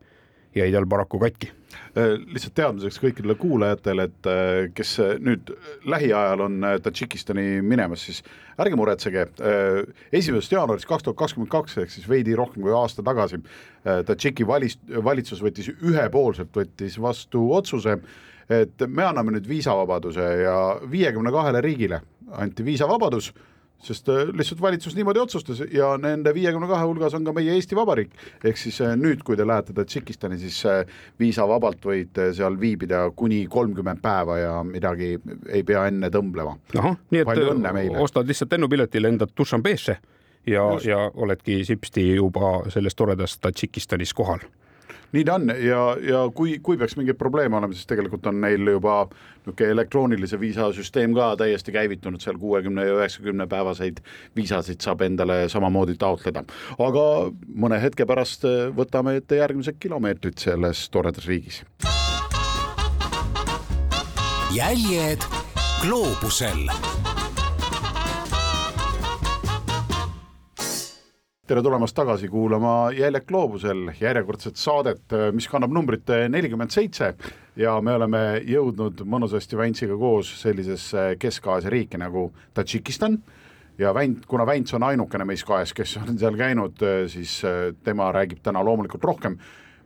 [0.56, 1.52] jäi tal paraku katki
[1.96, 5.52] lihtsalt teadmiseks kõikidele kuulajatele, et äh, kes nüüd
[5.88, 8.22] lähiajal on Tadžikistani minemas, siis
[8.62, 9.26] ärge muretsege,
[10.16, 13.42] esimesest jaanuarist kaks tuhat kakskümmend kaks ehk siis veidi rohkem kui aasta tagasi
[13.84, 17.98] Tadžiki valis, valitsus võttis ühepoolselt, võttis vastu otsuse,
[18.50, 20.56] et me anname nüüd viisavabaduse ja
[20.92, 23.32] viiekümne kahele riigile anti viisavabadus,
[23.84, 27.76] sest äh, lihtsalt valitsus niimoodi otsustas ja nende viiekümne kahe hulgas on ka meie Eesti
[27.76, 28.12] Vabariik.
[28.44, 30.84] ehk siis äh, nüüd, kui te lähete Tadžikistani, siis äh,
[31.20, 35.16] viisavabalt võite seal viibida kuni kolmkümmend päeva ja midagi
[35.50, 36.58] ei pea enne tõmblema.
[36.78, 39.98] ahah, nii et ostad lihtsalt lennupileti, lendad Dušanbeesse
[40.48, 44.46] ja, ja oledki sipsti juba selles toredas Tadžikistanis kohal
[45.16, 48.76] nii ta on ja, ja kui, kui peaks mingeid probleeme olema, siis tegelikult on neil
[48.76, 49.06] juba
[49.46, 54.02] niisugune elektroonilise viisasüsteem ka täiesti käivitunud, seal kuuekümne ja üheksakümne päevaseid
[54.36, 56.44] viisasid saab endale samamoodi taotleda.
[56.80, 57.06] aga
[57.54, 61.64] mõne hetke pärast võtame ette järgmised kilomeetrid selles toredas riigis.
[64.56, 65.22] jäljed
[65.82, 66.66] gloobusel
[71.46, 77.12] tere tulemast tagasi kuulama Jäljak gloobusel järjekordset saadet, mis kannab numbrit nelikümmend seitse
[77.62, 83.20] ja me oleme jõudnud mõnusasti Väntsiga koos sellisesse Kesk-Aasia riiki nagu Tadžikistan
[83.78, 86.82] ja Vänt, kuna Vänts on ainukene meist kahest, kes on seal käinud,
[87.14, 87.38] siis
[87.86, 89.38] tema räägib täna loomulikult rohkem.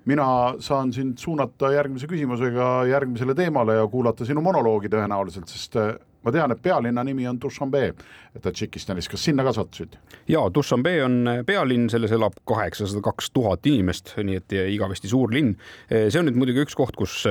[0.06, 5.76] mina saan sind suunata järgmise küsimusega järgmisele teemale ja kuulata sinu monoloogi tõenäoliselt, sest
[6.24, 7.94] ma tean, et pealinna nimi on Dušanbe
[8.42, 9.98] Tadžikistanis, kas sinna ka sattusid?
[10.30, 15.56] ja Dušanbe on pealinn, selles elab kaheksasada kaks tuhat inimest, nii et igavesti suur linn.
[15.90, 17.24] see on nüüd muidugi üks koht, kus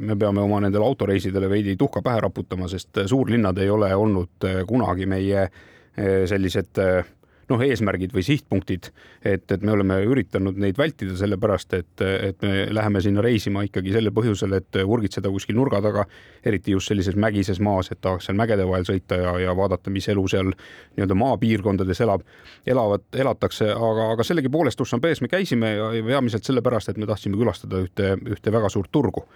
[0.00, 5.08] me peame oma nendele autoreisidele veidi tuhka pähe raputama, sest suurlinnad ei ole olnud kunagi
[5.08, 5.48] meie
[5.96, 6.76] sellised
[7.50, 8.90] noh, eesmärgid või sihtpunktid,
[9.24, 13.94] et, et me oleme üritanud neid vältida, sellepärast et, et me läheme sinna reisima ikkagi
[13.94, 16.06] sellel põhjusel, et urgitseda kuskil nurga taga,
[16.46, 20.08] eriti just sellises mägises maas, et tahaks seal mägede vahel sõita ja, ja vaadata, mis
[20.12, 22.24] elu seal nii-öelda maapiirkondades elab,
[22.66, 27.82] elavad, elatakse, aga, aga sellegipoolest Dushanbe's me käisime ja peamiselt sellepärast, et me tahtsime külastada
[27.86, 29.26] ühte, ühte väga suurt turgu.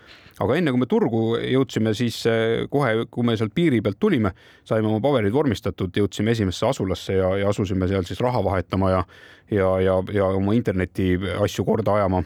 [0.40, 4.32] aga enne kui me turgu jõudsime, siis eh, kohe, kui me sealt piiri pealt tulime,
[4.64, 9.02] saime oma paberid vormistatud, jõudsime esimesse asulasse ja, ja asusime seal siis raha vahetama ja,
[9.50, 12.22] ja, ja, ja oma interneti asju korda ajama.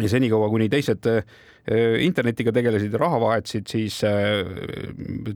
[0.00, 1.24] ja senikaua, kuni teised äh,
[2.00, 4.40] internetiga tegelesid ja raha vahetasid, siis äh,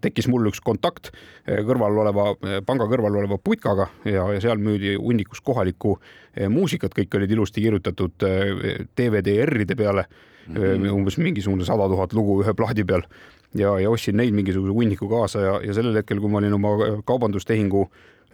[0.00, 2.30] tekkis mul üks kontakt äh, kõrval oleva,
[2.66, 5.98] panga kõrval oleva putkaga ja, ja seal müüdi hunnikus kohalikku
[6.52, 8.16] muusikat, kõik olid ilusti kirjutatud
[8.96, 10.90] DVD-R-ide peale mm, -hmm.
[10.92, 13.04] umbes mingisugune sada tuhat lugu ühe plaadi peal
[13.54, 16.74] ja, ja ostsin neid mingisuguse hunniku kaasa ja, ja sellel hetkel, kui ma olin oma
[17.08, 17.86] kaubandustehingu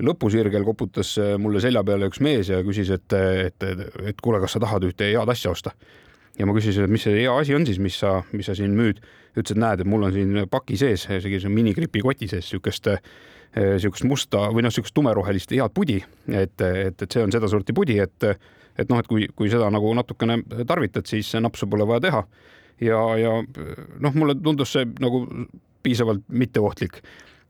[0.03, 3.67] lõpusirgel koputas äh, mulle selja peale üks mees ja küsis, et, et,
[4.03, 5.75] et, kuule, kas sa tahad ühte head asja osta.
[6.39, 8.75] ja ma küsisin, et mis see hea asi on siis, mis sa, mis sa siin
[8.77, 9.03] müüd.
[9.37, 12.89] ütles, et näed, et mul on siin paki sees, sellise minigripi koti sees siukest,
[13.81, 17.99] siukest musta või noh, siukest tumerohelist head pudi, et, et, et see on sedasorti pudi,
[18.01, 18.29] et,
[18.77, 22.23] et noh, et kui, kui seda nagu natukene tarvitad, siis napsu pole vaja teha.
[22.81, 25.27] ja, ja noh, mulle tundus see nagu
[25.83, 27.01] piisavalt mitteohtlik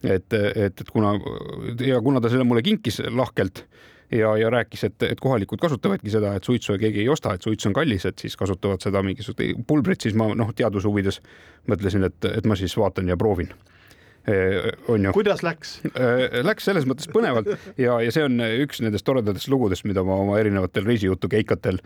[0.03, 1.15] et, et, et kuna
[1.87, 3.65] ja kuna ta selle mulle kinkis lahkelt
[4.13, 7.67] ja, ja rääkis, et, et kohalikud kasutavadki seda, et suitsu keegi ei osta, et suits
[7.69, 11.23] on kallis, et siis kasutavad seda mingisugust pulbrit, siis ma noh, teaduse huvides
[11.71, 13.53] mõtlesin, et, et ma siis vaatan ja proovin
[14.89, 15.13] on ju.
[15.13, 15.81] kuidas läks?
[16.47, 17.49] Läks selles mõttes põnevalt
[17.81, 21.81] ja, ja see on üks nendest toredatest lugudest, mida ma oma erinevatel reisijutu keikatel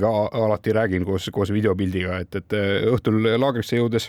[0.00, 2.56] ka alati räägin koos, koos videopildiga, et, et
[2.88, 4.08] õhtul laagrisse jõudes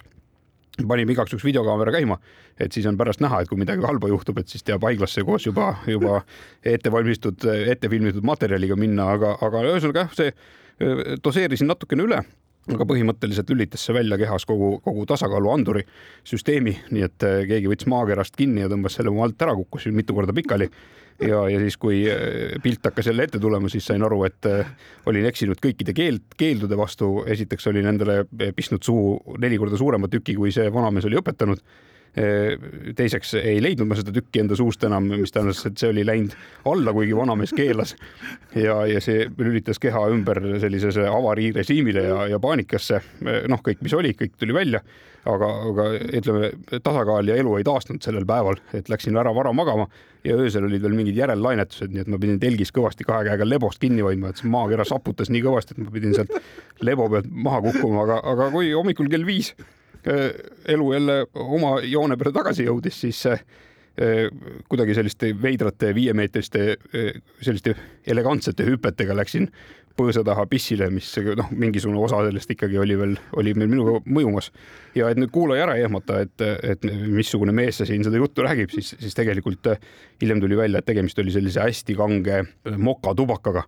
[0.88, 2.20] panime igaks juhuks videokaamera käima,
[2.60, 5.46] et siis on pärast näha, et kui midagi halba juhtub, et siis teab haiglasse koos
[5.48, 6.22] juba, juba
[6.64, 12.22] ette valmistatud, ette filmitud materjaliga minna, aga, aga ühesõnaga jah, see doseerisin natukene üle
[12.76, 15.84] aga põhimõtteliselt lülitas see välja kehas kogu, kogu tasakaaluanduri
[16.28, 19.88] süsteemi, nii et äh, keegi võttis maakerast kinni ja tõmbas selle mu alt ära, kukkus
[19.96, 20.70] mitu korda pikali.
[21.20, 24.74] ja, ja siis, kui äh, pilt hakkas jälle ette tulema, siis sain aru, et äh,
[25.06, 27.24] olin eksinud kõikide keeld, keeldude vastu.
[27.28, 28.24] esiteks olin endale
[28.56, 31.64] pistnud suhu neli korda suurema tüki, kui see vanamees oli õpetanud
[32.96, 36.34] teiseks ei leidnud ma seda tükki enda suust enam, mis tähendas, et see oli läinud
[36.70, 37.96] alla, kuigi vanamees keelas.
[38.56, 43.02] ja, ja see lülitas keha ümber sellisesse avariirežiimile ja, ja paanikasse.
[43.48, 44.82] noh, kõik, mis oli, kõik tuli välja,
[45.30, 45.88] aga, aga
[46.20, 46.52] ütleme,
[46.84, 49.88] tasakaal ja elu ei taastunud sellel päeval, et läksin ära vara magama
[50.24, 53.80] ja öösel olid veel mingid järellainetused, nii et ma pidin telgis kõvasti kahe käega lebost
[53.80, 56.34] kinni hoidma, et see maakera saputas nii kõvasti, et ma pidin sealt
[56.84, 59.54] lebo pealt maha kukkuma, aga, aga kui hommikul kell viis
[60.08, 63.42] elu jälle oma joone peale tagasi jõudis, siis äh,
[64.70, 67.76] kuidagi selliste veidrate viiemeetriste äh, selliste
[68.08, 69.50] elegantsete hüpetega läksin
[70.00, 74.52] põõsa taha pissile, mis noh, mingisugune osa sellest ikkagi oli veel, oli meil minuga mõjumas.
[74.96, 78.46] ja et nüüd kuulaja ära ei ehmata, et, et missugune mees see siin seda juttu
[78.46, 79.68] räägib, siis, siis tegelikult
[80.22, 82.44] hiljem tuli välja, et tegemist oli sellise hästi kange
[82.78, 83.66] mokatubakaga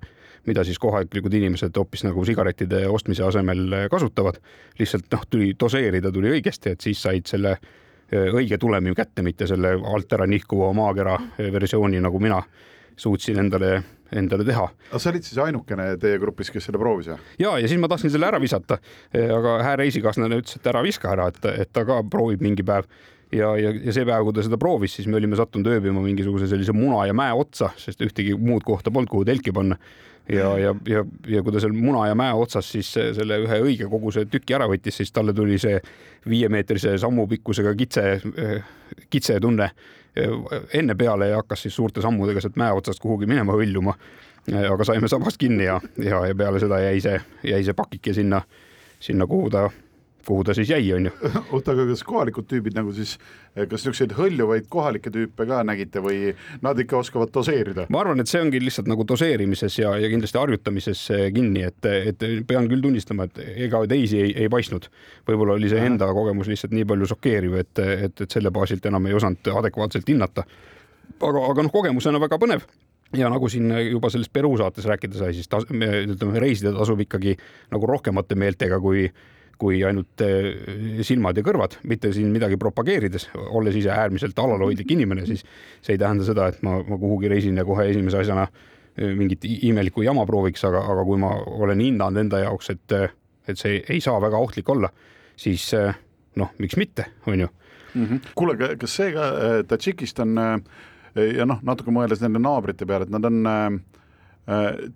[0.48, 4.40] mida siis kohalikud inimesed hoopis nagu sigarettide ostmise asemel kasutavad.
[4.80, 9.48] lihtsalt noh, tuli doseerida tuli õigesti, et siis said selle äh, õige tulemi kätte, mitte
[9.48, 12.42] selle alt ära nihkuva maakera äh, versiooni, nagu mina
[12.98, 13.84] suutsin endale,
[14.16, 14.68] endale teha.
[14.90, 17.24] aga sa olid siis ainukene teie grupis, kes selle proovis, jah?
[17.40, 18.78] ja, ja siis ma tahtsin selle ära visata,
[19.38, 22.90] aga hää reisikaaslane ütles, et ära viska ära, et, et ta ka proovib mingi päev
[23.32, 26.50] ja, ja, ja see päev, kui ta seda proovis, siis me olime sattunud ööbima mingisuguse
[26.52, 29.78] sellise muna ja mäe otsa, sest ühtegi muud kohta polnud, kuhu telki panna
[30.30, 33.88] ja, ja, ja, ja kui ta seal muna ja mäe otsas siis selle ühe õige
[33.92, 35.80] koguse tüki ära võttis, siis talle tuli see
[36.30, 38.06] viiemeetrise sammu pikkusega kitse,
[39.10, 39.70] kitsetunne
[40.74, 43.96] enne peale ja hakkas siis suurte sammudega sealt mäe otsast kuhugi minema hõljuma.
[44.52, 48.42] aga saime sabast kinni ja, ja, ja peale seda jäi see, jäi see pakike sinna,
[49.00, 49.70] sinna, kuhu ta
[50.28, 51.12] kuhu ta siis jäi, on ju.
[51.56, 53.16] oota, aga kas kohalikud tüübid nagu siis,
[53.56, 56.34] kas niisuguseid hõljuvaid kohalikke tüüpe ka nägite või
[56.66, 57.88] nad ikka oskavad doseerida?
[57.94, 61.06] ma arvan, et see ongi lihtsalt nagu doseerimises ja, ja kindlasti harjutamises
[61.36, 64.88] kinni, et, et pean küll tunnistama, et ega teisi ei, ei paistnud.
[65.28, 69.10] võib-olla oli see enda kogemus lihtsalt nii palju šokeeriv, et, et, et selle baasilt enam
[69.10, 70.46] ei osanud adekvaatselt hinnata.
[71.22, 72.66] aga, aga noh, kogemusena väga põnev
[73.18, 77.36] ja nagu siin juba selles Peruu saates rääkida sai, siis tas, ütleme, reisida tasub ikkagi
[77.72, 79.08] nagu rohkemate meeltega kui
[79.62, 80.50] kui ainult eh,
[81.06, 85.46] silmad ja kõrvad, mitte siin midagi propageerides, olles ise äärmiselt alalhoidlik inimene, siis
[85.82, 89.46] see ei tähenda seda, et ma, ma kuhugi reisin ja kohe esimese asjana eh, mingit
[89.70, 92.98] imelikku jama prooviks, aga, aga kui ma olen hinnanud enda jaoks, et,
[93.50, 94.92] et see ei saa väga ohtlik olla,
[95.40, 95.94] siis eh,
[96.42, 97.52] noh, miks mitte, on ju.
[97.92, 98.28] Mm -hmm..
[98.40, 99.24] kuule, kas see ka
[99.68, 100.38] Tadžikistan
[101.36, 103.80] ja noh, natuke mõeldes nende naabrite peale, et nad on Äh,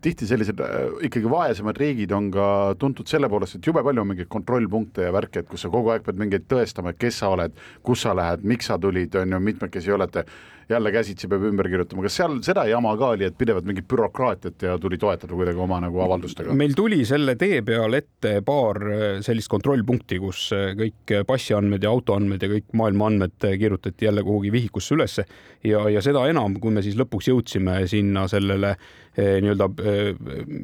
[0.02, 2.48] tihti sellised äh, ikkagi vaesemad riigid on ka
[2.82, 5.94] tuntud selle poolest, et jube palju on mingeid kontrollpunkte ja värke, et kus sa kogu
[5.94, 7.54] aeg pead mingeid tõestama, et kes sa oled,
[7.86, 10.26] kus sa lähed, miks sa tulid, on ju, mitmekesi olete.
[10.66, 14.64] Jälle käsitsi peab ümber kirjutama, kas seal seda jama ka oli, et pidevalt mingit bürokraatiat
[14.66, 16.56] ja tuli toetada kuidagi oma nagu avaldustega?
[16.58, 21.94] meil tuli selle tee peal ette paar äh, sellist kontrollpunkti, kus äh, kõik passiandmed ja
[21.94, 25.28] autoandmed ja kõik maailma andmed kirjutati jälle kuhugi vihikusse ülesse.
[25.62, 30.12] Ja, ja seda enam, kui me siis lõpuks jõudsime sinna sellele eh, nii-öelda eh,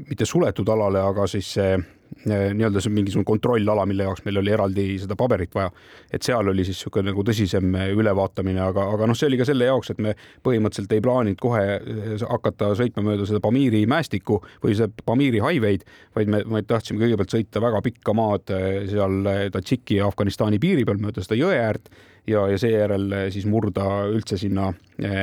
[0.10, 1.76] mitte suletud alale, aga siis see
[2.30, 5.72] Äh, nii-öelda see mingisugune kontrollala, mille jaoks meil oli eraldi seda paberit vaja.
[6.14, 9.70] et seal oli siis niisugune nagu tõsisem ülevaatamine, aga, aga noh, see oli ka selle
[9.70, 10.12] jaoks, et me
[10.44, 11.64] põhimõtteliselt ei plaaninud kohe
[12.30, 15.86] hakata sõitma mööda seda Pamiri mäestikku või seda Pamiri highway'd,
[16.18, 18.54] vaid me, me tahtsime kõigepealt sõita väga pikka maad
[18.92, 21.88] seal Tadžiki ja Afganistani piiri peal mööda seda jõe äärt
[22.28, 24.74] ja, ja seejärel siis murda üldse sinna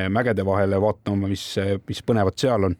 [0.09, 1.53] mägede vahele vaatama, mis,
[1.87, 2.75] mis põnevat seal on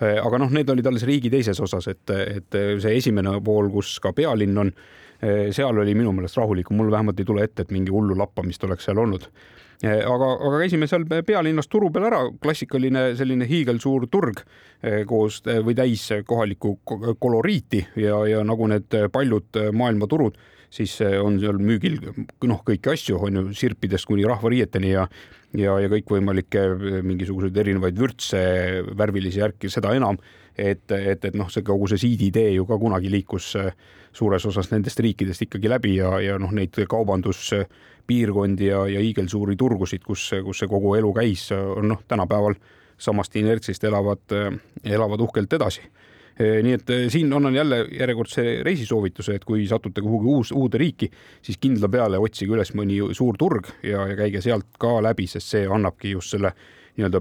[0.00, 4.14] aga noh, need olid alles riigi teises osas, et, et see esimene pool, kus ka
[4.16, 4.72] pealinn on,
[5.22, 8.64] äh, seal oli minu meelest rahulikum, mul vähemalt ei tule ette, et mingi hullu lappamist
[8.66, 9.28] oleks seal olnud.
[9.84, 14.44] Äh, aga, aga käisime seal pealinnas turu peal ära, klassikaline selline hiigelsuur turg
[15.08, 16.74] koos või täis kohalikku
[17.16, 20.36] koloriiti ja, ja nagu need paljud maailmaturud,
[20.74, 25.06] siis on seal müügil noh, kõiki asju on ju sirpidest kuni rahvariieteni ja
[25.58, 26.64] ja, ja kõikvõimalikke
[27.06, 28.40] mingisuguseid erinevaid vürtse,
[28.96, 30.18] värvilisi järki, seda enam,
[30.56, 33.54] et, et, et noh, see kogu see siiditee ju ka kunagi liikus
[34.14, 40.04] suures osas nendest riikidest ikkagi läbi ja, ja noh, neid kaubanduspiirkondi ja, ja hiigelsuuri turgusid,
[40.06, 42.58] kus, kus see kogu elu käis, on noh, tänapäeval
[42.98, 44.22] samast inertsist elavad,
[44.86, 45.82] elavad uhkelt edasi
[46.38, 51.10] nii et siin annan jälle järjekordse reisisoovituse, et kui satute kuhugi uus, uude riiki,
[51.42, 55.52] siis kindla peale otsige üles mõni suur turg ja, ja käige sealt ka läbi, sest
[55.54, 56.50] see annabki just selle
[56.96, 57.20] nii-öelda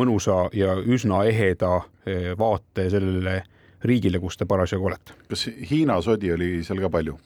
[0.00, 1.78] mõnusa ja üsna eheda
[2.40, 3.40] vaate sellele
[3.84, 5.16] riigile, kus te parasjagu olete.
[5.28, 7.16] kas Hiina sodi oli seal ka palju?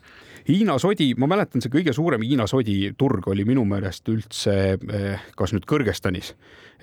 [0.44, 4.56] Hiina sodi, ma mäletan, see kõige suurem Hiina sodi turg oli minu meelest üldse
[5.38, 6.34] kas nüüd Kõrgõzstanis.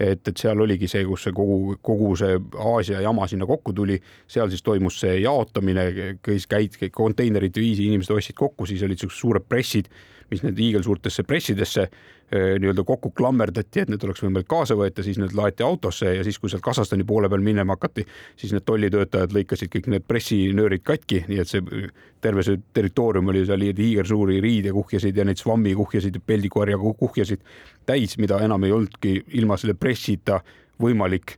[0.01, 3.99] Et, et seal oligi see, kus see kogu, kogu see Aasia jama sinna kokku tuli,
[4.25, 5.85] seal siis toimus see jaotamine,
[6.25, 9.91] käis, käid konteinerite viisi, inimesed ostsid kokku, siis olid siuksed suured pressid,
[10.31, 11.85] mis need hiigelsuurtesse pressidesse
[12.31, 16.39] nii-öelda kokku klammerdati, et need oleks võimalik kaasa võtta, siis need laeti autosse ja siis,
[16.39, 18.05] kui sealt Kasahstani poole peal minema hakati,
[18.39, 21.91] siis need tollitöötajad lõikasid kõik need pressinöörid katki, nii et see
[22.23, 27.43] terve see territoorium oli seal hiigelsuuri riidekuhjasid ja neid svammikuhjasid ja peldikoerja kuhjasid
[27.85, 30.39] täis, mida enam ei olnudki ilma selle pressita
[30.81, 31.35] võimalik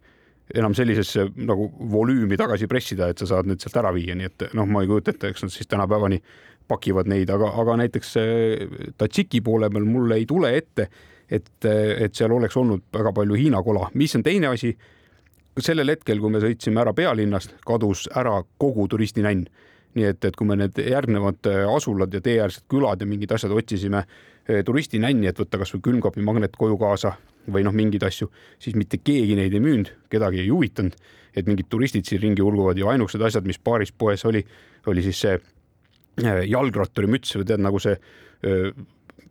[0.53, 4.49] enam sellisesse nagu volüümi tagasi pressida, et sa saad need sealt ära viia, nii et
[4.57, 6.19] noh, ma ei kujuta ette, eks nad siis tänapäevani
[6.67, 8.13] pakivad neid, aga, aga näiteks
[8.97, 10.87] Tadžiki poole peal mulle ei tule ette,
[11.29, 14.75] et, et seal oleks olnud väga palju Hiina kola, mis on teine asi.
[15.59, 19.45] sellel hetkel, kui me sõitsime ära pealinnast, kadus ära kogu turistinänn.
[19.93, 24.05] nii et, et kui me need järgnevad asulad ja teeäärsed külad ja mingid asjad otsisime
[24.65, 27.13] turistinänni, et võtta kasvõi külmkapimagnet koju kaasa
[27.53, 30.97] või noh, mingeid asju, siis mitte keegi neid ei müünud, kedagi ei huvitanud,
[31.35, 34.41] et mingid turistid siin ringi ulguvad ja ainukesed asjad, mis paaris poes oli,
[34.87, 35.52] oli siis see Äh,
[36.21, 38.69] jalgratturi müts või tead nagu see äh,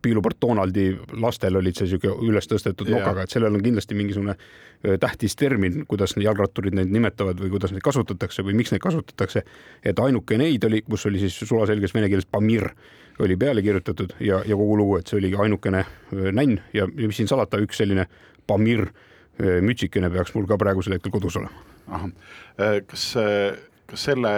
[0.03, 0.89] piilupart Donaldi
[1.23, 5.85] lastel olid see sihuke üles tõstetud nokaga, et sellel on kindlasti mingisugune äh, tähtis termin,
[5.89, 9.45] kuidas jalgratturid neid nimetavad või kuidas neid kasutatakse või miks neid kasutatakse.
[9.85, 12.71] et ainuke neid oli, kus oli siis sulaselges vene keeles Pamir
[13.23, 17.29] oli peale kirjutatud ja, ja kogu lugu, et see oligi ainukene nänn ja, mis siin
[17.29, 18.09] salata, üks selline
[18.47, 18.89] Pamir
[19.39, 22.09] mütsikene peaks mul ka praegusel hetkel kodus olema.
[22.87, 23.05] kas
[23.93, 24.33] kas selle,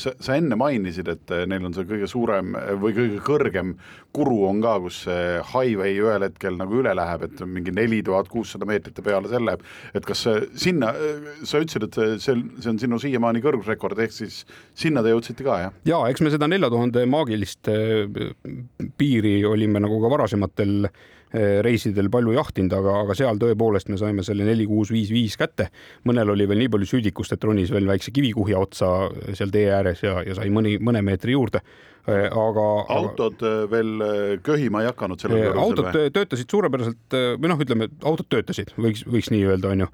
[0.00, 3.74] sa, sa enne mainisid, et neil on see kõige suurem või kõige kõrgem
[4.14, 8.30] kuru on ka, kus see highway ühel hetkel nagu üle läheb, et mingi neli tuhat
[8.32, 9.58] kuussada meetrit ja peale selle,
[9.96, 10.24] et kas
[10.58, 10.92] sinna,
[11.42, 14.42] sa ütlesid, et see, see on sinu siiamaani kõrgusrekord, ehk siis
[14.78, 15.76] sinna te jõudsite ka, jah?
[15.88, 18.08] ja eks me seda nelja tuhande maagilist eh,
[18.98, 24.24] piiri olime nagu ka varasematel Eh, reisidel palju jahtinud, aga, aga seal tõepoolest me saime
[24.24, 25.68] selle neli, kuus, viis, viis kätte.
[26.08, 30.02] mõnel oli veel nii palju südikust, et ronis veel väikse kivikuhja otsa seal tee ääres
[30.02, 32.66] ja, ja sai mõni, mõne meetri juurde eh, aga.
[32.94, 33.42] autod.
[33.42, 34.04] Eh, veel
[34.46, 35.60] köhima ei hakanud selle kõrval?
[35.64, 36.14] autod või?
[36.14, 39.90] töötasid suurepäraselt või noh, ütleme, autod töötasid, võiks, võiks nii öelda, onju.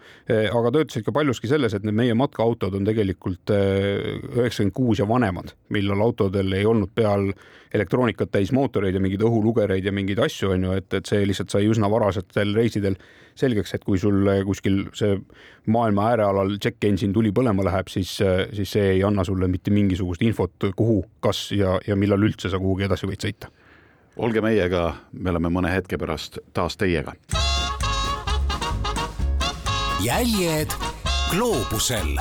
[0.61, 5.55] aga töötasid ka paljuski selles, et need meie matkaautod on tegelikult üheksakümmend kuus ja vanemad,
[5.75, 7.31] millal autodel ei olnud peal
[7.75, 11.55] elektroonikat täis mootoreid ja mingeid õhulugereid ja mingeid asju, on ju, et, et see lihtsalt
[11.55, 12.99] sai üsna varasetel reisidel
[13.39, 15.19] selgeks, et kui sul kuskil see
[15.75, 18.17] maailma äärealal check engine tuli põlema läheb, siis,
[18.53, 22.61] siis see ei anna sulle mitte mingisugust infot, kuhu, kas ja, ja millal üldse sa
[22.63, 23.53] kuhugi edasi võid sõita.
[24.17, 27.17] olge meiega, me oleme mõne hetke pärast taas teiega.
[30.05, 30.75] jäljed
[31.31, 32.19] gloobusel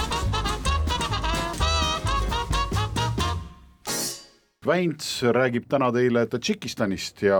[4.63, 7.38] Väints räägib täna teile Tadžikistanist ja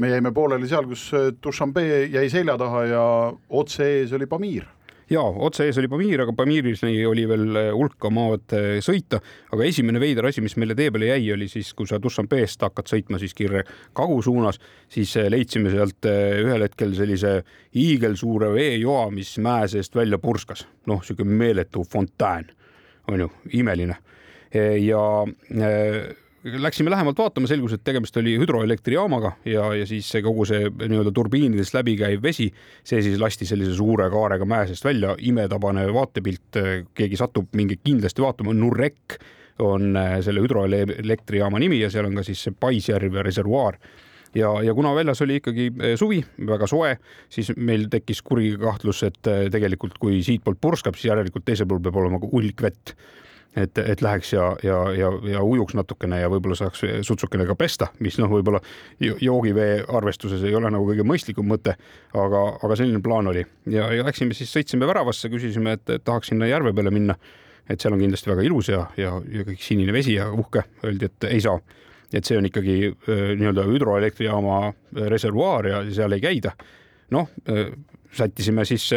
[0.00, 1.10] me jäime pooleli seal, kus
[1.44, 3.06] Dušanbe jäi selja taha ja
[3.48, 4.64] otse ees oli Pamir.
[5.10, 8.54] Ja otse ees oli Pamir, aga Pamiris oli veel hulka maad
[8.86, 9.18] sõita,
[9.50, 12.86] aga esimene veider asi, mis meile tee peale jäi, oli siis, kui sa Dushanbeest hakkad
[12.92, 13.64] sõitma siis kiire
[13.98, 17.40] kagu suunas, siis leidsime sealt ühel hetkel sellise
[17.74, 22.46] hiigelsuure veejoa, mis mäe seest välja purskas, noh, sihuke meeletu fontään,
[23.10, 23.98] on ju, imeline.
[24.86, 25.02] Ja
[26.44, 31.12] läksime lähemalt vaatama, selgus, et tegemist oli hüdroelektrijaamaga ja, ja siis see kogu see nii-öelda
[31.16, 32.48] turbiinidest läbi käiv vesi,
[32.86, 36.60] see siis lasti sellise suure kaarega mäe seest välja, imetabane vaatepilt,
[36.96, 39.18] keegi satub mingi kindlasti vaatama, Nurek
[39.60, 43.76] on äh, selle hüdroelektrijaama nimi ja seal on ka siis see paisjärv ja reservuaar.
[44.34, 46.94] Ja, ja kuna väljas oli ikkagi äh, suvi, väga soe,
[47.28, 51.82] siis meil tekkis kuri kahtlus, et äh, tegelikult kui siitpoolt purskab, siis järelikult teisel pool
[51.84, 52.94] peab olema hulk vett
[53.56, 57.90] et, et läheks ja, ja, ja, ja ujuks natukene ja võib-olla saaks sutsukene ka pesta,
[58.04, 58.60] mis noh, võib-olla
[59.00, 61.74] joogivee arvestuses ei ole nagu kõige mõistlikum mõte,
[62.14, 66.48] aga, aga selline plaan oli ja, ja läksime siis, sõitsime väravasse, küsisime, et, tahaks sinna
[66.50, 67.18] järve peale minna.
[67.70, 71.10] et seal on kindlasti väga ilus ja, ja, ja kõik sinine vesi ja uhke, öeldi,
[71.10, 71.58] et ei saa.
[72.12, 74.72] et see on ikkagi nii-öelda hüdroelektrijaama
[75.10, 76.54] reservuaar ja seal ei käida
[77.10, 77.28] noh,
[78.14, 78.88] sättisime siis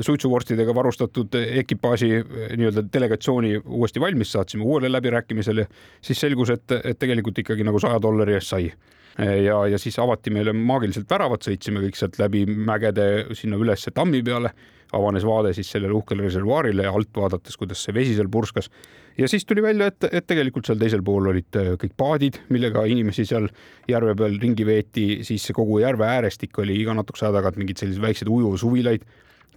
[0.00, 2.08] suitsuvorstidega varustatud ekipaaži
[2.56, 5.66] nii-öelda delegatsiooni uuesti valmis, saatsime uuele läbirääkimisele,
[6.00, 8.70] siis selgus, et, et tegelikult ikkagi nagu saja dollari eest sai
[9.18, 14.22] ja, ja siis avati meile maagiliselt väravad, sõitsime kõik sealt läbi mägede sinna ülesse tammi
[14.24, 14.52] peale,
[14.96, 18.70] avanes vaade siis sellele uhkele reservuaarile ja alt vaadates, kuidas see vesi seal purskas.
[19.18, 22.84] ja siis tuli välja, et, et tegelikult seal teisel pool olid äh, kõik paadid, millega
[22.88, 23.48] inimesi seal
[23.88, 28.06] järve peal ringi veeti, siis kogu järve äärestik oli iga natukese aja tagant mingeid selliseid
[28.06, 29.04] väikseid ujuvsuvilaid,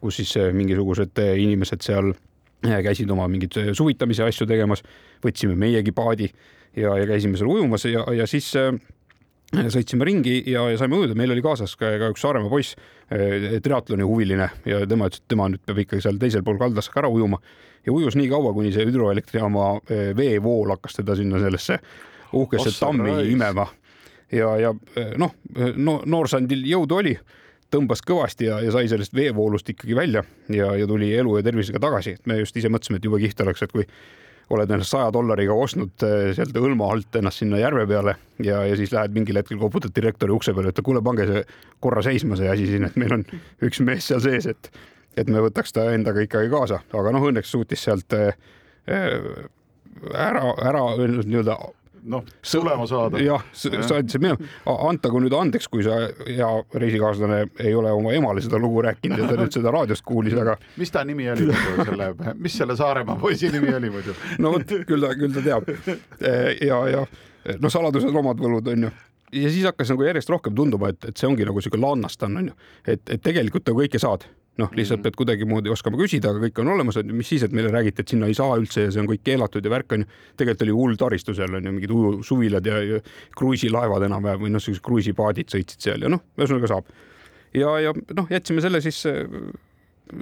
[0.01, 2.13] kus siis äh, mingisugused äh, inimesed seal
[2.61, 4.83] käisid oma mingeid suvitamise asju tegemas,
[5.23, 6.27] võtsime meiegi paadi
[6.77, 8.51] ja, ja käisime seal ujumas ja, ja siis
[9.73, 12.77] sõitsime ringi ja, ja saime ujuda, meil oli kaasas ka, ka üks Saaremaa poiss,
[13.65, 17.01] triatloni huviline ja tema ütles, et tema nüüd peab ikkagi seal teisel pool kaldasse ka
[17.01, 17.41] ära ujuma.
[17.81, 19.71] Ja ujus nii kaua, kuni see hüdroelektrijaama
[20.15, 21.79] veevool hakkas teda sinna sellesse
[22.37, 23.65] uhkesse tammi imema.
[24.31, 24.75] ja, ja
[25.17, 25.33] noh
[25.75, 27.17] no,, noorsandil jõudu oli,
[27.71, 31.79] tõmbas kõvasti ja, ja sai sellest veevoolust ikkagi välja ja, ja tuli elu ja tervisega
[31.81, 33.87] tagasi, et me just ise mõtlesime, et jube kihvt oleks, et kui
[34.51, 38.77] oled ennast saja dollariga ostnud eh, sealt hõlma alt ennast sinna järve peale ja, ja
[38.79, 41.43] siis lähed mingil hetkel koputad direktori ukse peale, ütled kuule, pange see
[41.83, 43.25] korra seisma, see asi siin, et meil on
[43.67, 44.71] üks mees seal sees, et,
[45.15, 48.33] et me võtaks ta endaga ikkagi kaasa, aga noh, õnneks suutis sealt eh,
[48.91, 49.15] eh,
[50.11, 51.57] ära, ära nii-öelda
[52.03, 53.19] noh, tulema saada.
[53.21, 54.49] jah, sa andsid minema,
[54.89, 55.97] antagu nüüd andeks, kui sa
[56.27, 60.35] hea reisikaaslane ei ole oma emale seda lugu rääkinud ja ta nüüd seda raadiost kuulis,
[60.37, 64.15] aga mis ta nimi oli muidu selle, mis selle Saaremaa poisi nimi oli muidu?
[64.41, 65.71] no vot, küll ta, küll ta teab.
[66.61, 67.05] ja, ja
[67.61, 68.93] no saladused omad võlud on ju
[69.31, 72.51] ja siis hakkas nagu järjest rohkem tunduma, et, et see ongi nagu sihuke laannastan on
[72.51, 74.25] ju, et, et tegelikult nagu kõike saad,
[74.59, 77.71] noh, lihtsalt pead kuidagimoodi oskama küsida, aga kõik on olemas, et mis siis, et meile
[77.71, 80.09] räägiti, et sinna ei saa üldse ja see on kõik keelatud ja värk on ju.
[80.37, 82.99] tegelikult oli hull taristu seal on ju mingid ujusuvilad ja, ja
[83.37, 86.91] kruiisilaevad enam-vähem või noh, sellised kruiisipaadid sõitsid seal ja noh, ühesõnaga saab.
[87.55, 89.23] ja, ja noh, jätsime selle siis äh,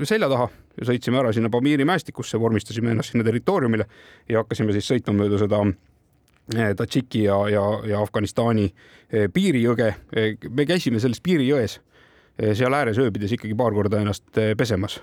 [0.05, 3.89] selja taha ja sõitsime ära sinna Pamiri mäestikusse, vormistasime ennast sinna territooriumile
[4.29, 9.93] ja hakkasime siis sõitma mööda seda eh, Tadžiki ja, ja, ja Afganistani eh, piirijõge.
[10.49, 11.79] me käisime selles piirijões
[12.55, 14.99] seal ääres ööbides ikkagi paar korda ennast eh, pesemas.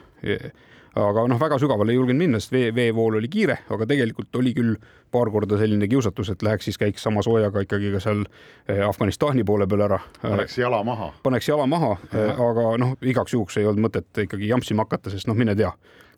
[0.97, 4.55] aga noh, väga sügavale ei julgenud minna, sest vee, veevool oli kiire, aga tegelikult oli
[4.57, 4.79] küll
[5.13, 9.45] paar korda selline kiusatus, et läheks siis käiks sama soojaga ikkagi ka seal eh, Afganistani
[9.45, 10.01] poole peal ära.
[10.23, 11.13] paneks jala maha.
[11.23, 11.93] paneks jala maha,
[12.33, 15.75] aga noh, igaks juhuks ei olnud mõtet ikkagi jampsima hakata, sest noh, mine tea,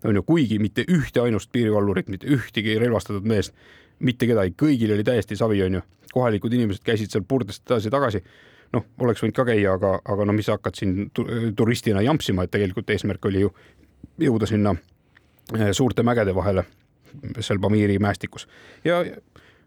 [0.06, 3.54] on ju, kuigi mitte ühte ainust piirivalvurit, mitte ühtegi relvastatud meest,
[3.98, 5.82] mitte kedagi, kõigil oli täiesti savi, on ju.
[6.12, 8.22] kohalikud inimesed käisid seal purdest edasi-tagasi.
[8.76, 12.44] noh, oleks võinud ka käia, aga, aga no mis sa hakkad siin tu- turistina jampsima,
[12.44, 13.52] et tegelikult eesmärk oli ju
[14.20, 14.74] jõuda sinna
[15.56, 16.64] eh, suurte mägede vahele
[17.40, 18.44] seal Pamiri mäestikus.
[18.84, 19.00] Ja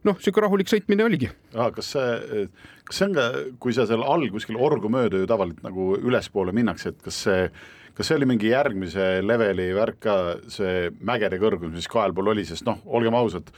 [0.06, 1.30] noh, sihuke rahulik sõitmine oligi.
[1.76, 2.46] Kas see,
[2.86, 3.26] kas see on ka,
[3.62, 7.48] kui sa seal all kuskil orgu mööda ju tavaliselt nagu ülespoole minnakse, et kas see,
[7.98, 10.16] kas see oli mingi järgmise leveli värk ka,
[10.52, 13.52] see mägede kõrgus, mis kahel pool oli, sest noh, olgem ausad,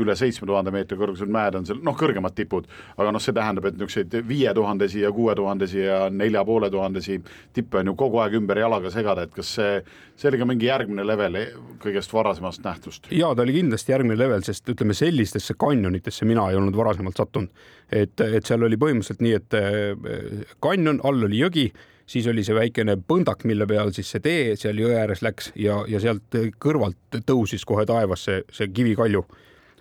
[0.00, 3.68] üle seitsme tuhande meetri kõrgused mäed on seal noh, kõrgemad tipud, aga noh, see tähendab,
[3.70, 7.20] et niisuguseid viie tuhandesi ja kuue tuhandesi ja nelja poole tuhandesi
[7.54, 9.78] tippe on ju kogu aeg ümber jalaga segada, et kas see,
[10.20, 11.40] see oli ka mingi järgmine level
[11.82, 13.08] kõigest varasemast nähtust?
[13.14, 17.66] ja ta oli kindlasti järgmine level, sest ütleme, sellistesse kanjonitesse mina ei olnud varasemalt sattunud.
[17.90, 21.68] et, et seal oli põhimõtteliselt nii, et eh, kanjon, all oli jõgi,
[22.06, 25.80] siis oli see väikene põndak, mille peal siis see tee seal jõe ääres läks ja,
[25.88, 29.24] ja sealt kõrvalt tõusis kohe taevasse see kivikalju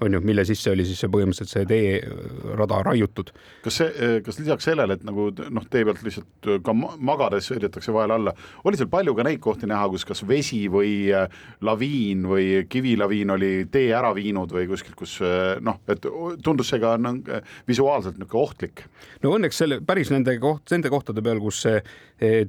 [0.01, 3.29] on ju, mille sisse oli siis see põhimõtteliselt see teerada raiutud
[3.63, 7.93] kas see, kas lisaks sellele, et nagu noh, tee pealt lihtsalt ka ma- magades sõidetakse
[7.95, 8.33] vahel alla,
[8.67, 11.27] oli seal palju ka neid kohti näha, kus kas vesi või äh,
[11.61, 16.05] laviin või kivilaviin oli tee ära viinud või kuskilt, kus äh, noh, et
[16.43, 17.21] tundus see ka noh,
[17.69, 18.85] visuaalselt niisugune ohtlik.
[19.23, 21.81] no õnneks selle päris nende koht, nende kohtade peal, kus see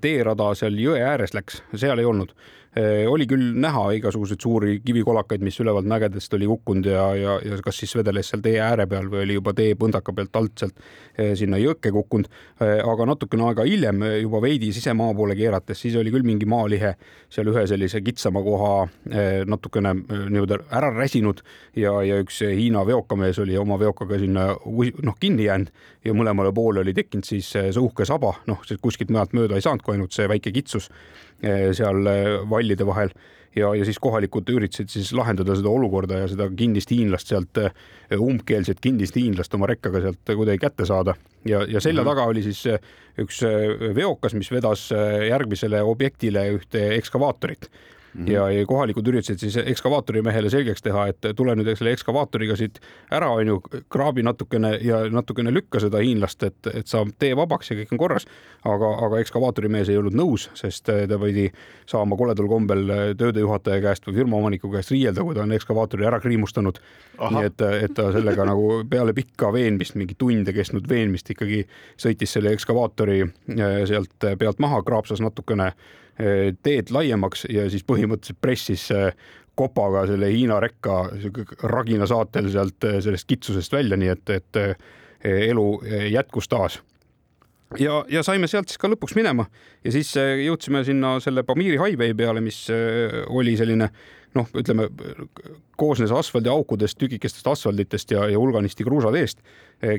[0.01, 2.35] teerada seal jõe ääres läks, seal ei olnud.
[3.09, 7.79] Oli küll näha igasuguseid suuri kivikolakaid, mis ülevalt mägedest oli kukkunud ja, ja, ja kas
[7.79, 10.75] siis vedeles seal tee ääre peal või oli juba tee põndaka pealt alt sealt
[11.19, 12.27] eh, sinna jõkke kukkunud.
[12.65, 16.95] aga natukene aega hiljem juba veidi sisemaa poole keerates, siis oli küll mingi maalihe
[17.31, 18.73] seal ühe sellise kitsama koha
[19.47, 21.43] natukene nii-öelda ära räsinud
[21.77, 25.71] ja, ja üks Hiina veokamees oli oma veokaga sinna noh kinni jäänud
[26.05, 29.85] ja mõlemale poole oli tekkinud siis see uhke saba, noh, kuskilt mujalt mööda ei saanud,
[29.85, 30.91] kui ainult see väike kitsus
[31.77, 33.15] seal eh, vallide vahel.
[33.55, 37.61] Ja, ja siis kohalikud üritasid siis lahendada seda olukorda ja seda kinnist hiinlast sealt,
[38.19, 41.15] umbkeelset kinnist hiinlast oma rekkaga sealt kuidagi kätte saada.
[41.47, 42.11] Ja, ja selja mm -hmm.
[42.11, 42.81] taga oli siis eh,
[43.19, 47.71] üks eh, veokas, mis vedas eh, järgmisele objektile ühte ekskavaatorit
[48.15, 48.31] mm -hmm.
[48.31, 53.31] ja, kohalikud üritasid siis ekskavaatori mehele selgeks teha, et tule nüüd selle ekskavaatoriga siit ära,
[53.31, 57.93] onju, kraabi natukene ja natukene lükka seda hiinlast, et, et saab tee vabaks ja kõik
[57.93, 58.27] on korras.
[58.65, 61.51] aga, aga ekskavaatori mees ei olnud nõus, sest ta pidi
[61.87, 62.87] saama koledal kombel
[63.19, 66.79] töödejuhataja käest või firma omaniku käest riielda, kui ta on ekskavaatori ära kriimustanud.
[67.31, 72.33] nii et, et ta sellega nagu peale pikka veenmist, mingi tunde kestnud veenmist ikkagi sõitis
[72.33, 73.25] selle ekskavaatori
[73.87, 75.73] sealt pealt maha, kraapsas natukene
[76.15, 79.09] teed laiemaks ja siis põhimõtteliselt pressis äh,
[79.55, 81.05] kopaga selle Hiina rekka
[81.71, 84.59] ragina saatel sealt sellest kitsusest välja, nii et, et
[85.25, 85.67] elu
[86.11, 86.81] jätkus taas
[87.79, 89.47] ja, ja saime sealt siis ka lõpuks minema
[89.85, 92.67] ja siis jõudsime sinna selle Pamiri highway peale, mis
[93.29, 93.91] oli selline
[94.35, 94.89] noh, ütleme
[95.79, 99.41] koosnes asfaldiaukudest, tükikestest asfalditest ja, ja hulganisti kruusateest.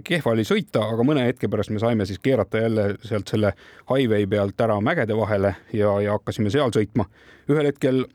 [0.04, 3.54] kehva oli sõita, aga mõne hetke pärast me saime siis keerata jälle sealt selle
[3.92, 7.06] highway pealt ära mägede vahele ja, ja hakkasime seal sõitma.
[7.50, 8.06] ühel hetkel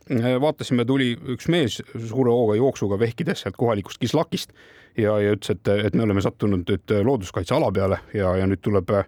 [0.40, 4.52] vaatasime, tuli üks mees suure hooga jooksuga vehkides sealt kohalikust Kislakist
[5.00, 8.92] ja, ja ütles, et, et me oleme sattunud nüüd looduskaitseala peale ja, ja nüüd tuleb
[8.96, 9.04] eh,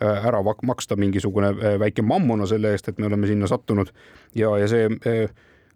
[0.00, 3.92] ära maksta mingisugune eh, väike mammona selle eest, et me oleme sinna sattunud.
[4.36, 5.26] Ja, ja see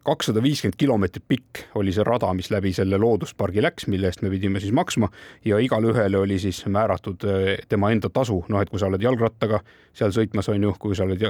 [0.01, 4.31] kakssada viiskümmend kilomeetrit pikk oli see rada, mis läbi selle looduspargi läks, mille eest me
[4.33, 5.11] pidime siis maksma.
[5.45, 7.27] Ja igale ühele oli siis määratud
[7.69, 9.61] tema enda tasu, noh, et kui sa oled jalgrattaga
[9.93, 11.21] seal sõitmas, on ju, kui sa oled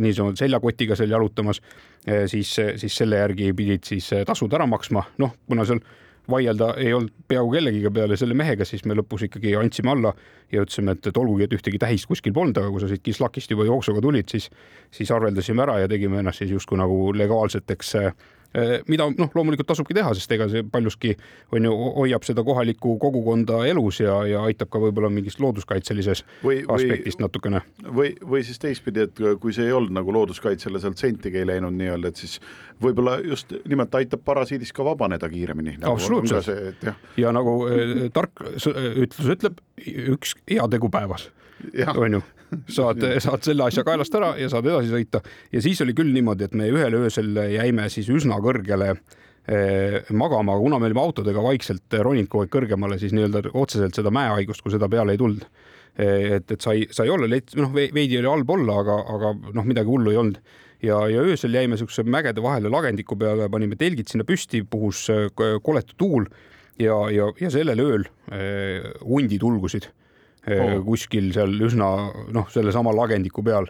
[0.00, 1.60] niisama seljakotiga seal jalutamas,
[2.32, 5.84] siis, siis selle järgi pidid siis tasud ära maksma, noh, kuna seal
[6.30, 10.14] vaielda ei olnud peaaegu kellegiga peale selle mehega, siis me lõpus ikkagi andsime alla
[10.52, 13.50] ja ütlesime, et, et olgugi, et ühtegi tähist kuskil polnud, aga kui sa siit Kislakist
[13.50, 14.48] juba jooksuga tulid, siis,
[14.94, 18.12] siis arveldasime ära ja tegime ennast siis justkui nagu legaalseteks Eh,
[18.88, 21.14] mida noh, loomulikult tasubki teha, sest ega see paljuski
[21.54, 26.60] on ju, hoiab seda kohalikku kogukonda elus ja, ja aitab ka võib-olla mingist looduskaitselises või,
[26.62, 27.62] aspektist või, natukene.
[27.88, 31.74] või, või siis teistpidi, et kui see ei olnud nagu looduskaitsele sealt sentigi ei läinud
[31.78, 32.38] nii-öelda, et siis
[32.82, 35.94] võib-olla just nimelt aitab parasiidist ka vabaneda kiiremini nagu.
[35.94, 36.86] absoluutselt.
[37.18, 39.58] ja nagu äh, tark ütlus ütleb,
[40.14, 41.30] üks heategu päevas
[41.96, 42.22] on ju
[42.68, 45.20] saad, saad selle asja kaelast ära ja saad edasi sõita.
[45.52, 50.56] ja siis oli küll niimoodi, et me ühel öösel jäime siis üsna kõrgele eh, magama,
[50.60, 54.74] kuna me olime autodega vaikselt roninud kogu aeg kõrgemale, siis nii-öelda otseselt seda mäehaigust, kui
[54.74, 55.46] seda peale ei tulnud.
[55.94, 59.90] Eh, et, et sai, sai olla, noh, veidi oli halb olla, aga, aga noh, midagi
[59.90, 60.54] hullu ei olnud.
[60.84, 65.28] Ja, ja öösel jäime siukse mägede vahele lagendiku peale, panime telgid sinna püsti, puhus eh,
[65.64, 66.26] koletu tuul
[66.80, 69.88] ja, ja, ja sellel ööl eh, hundid ulgusid
[70.48, 70.78] oh.
[70.84, 71.90] kuskil seal üsna
[72.34, 73.68] noh, sellesama lagendiku peal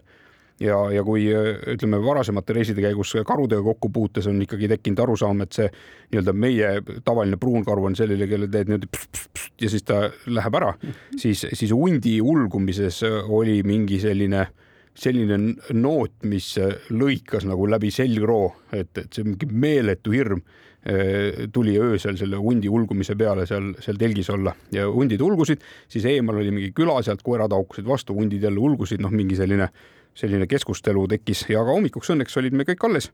[0.61, 1.27] ja, ja kui
[1.75, 6.75] ütleme, varasemate reiside käigus karudega kokku puutes on ikkagi tekkinud arusaam, et see nii-öelda meie
[7.07, 8.91] tavaline pruunkaru on selline, kelle teed niimoodi
[9.63, 10.75] ja siis ta läheb ära,
[11.17, 14.47] siis, siis hundi ulgumises oli mingi selline
[14.95, 15.37] selline
[15.75, 16.53] noot, mis
[16.95, 20.45] lõikas nagu läbi selgroo, et, et see mingi meeletu hirm
[21.53, 26.43] tuli öösel selle hundi ulgumise peale seal, seal telgis olla ja hundid ulgusid, siis eemal
[26.43, 29.71] oli mingi küla, sealt koerad haukusid vastu, hundid jälle ulgusid, noh, mingi selline,
[30.15, 33.09] selline keskustelu tekkis ja ka hommikuks õnneks olid me kõik alles.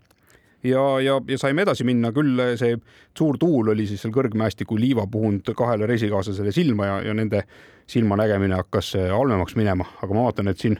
[0.67, 2.75] Ja, ja, ja saime edasi minna, küll see
[3.17, 7.47] suur tuul oli siis seal kõrgmäestiku liiva puhunud kahele reisikaaslasele silma ja, ja nende
[7.89, 10.77] silmanägemine hakkas halvemaks minema, aga ma vaatan, et siin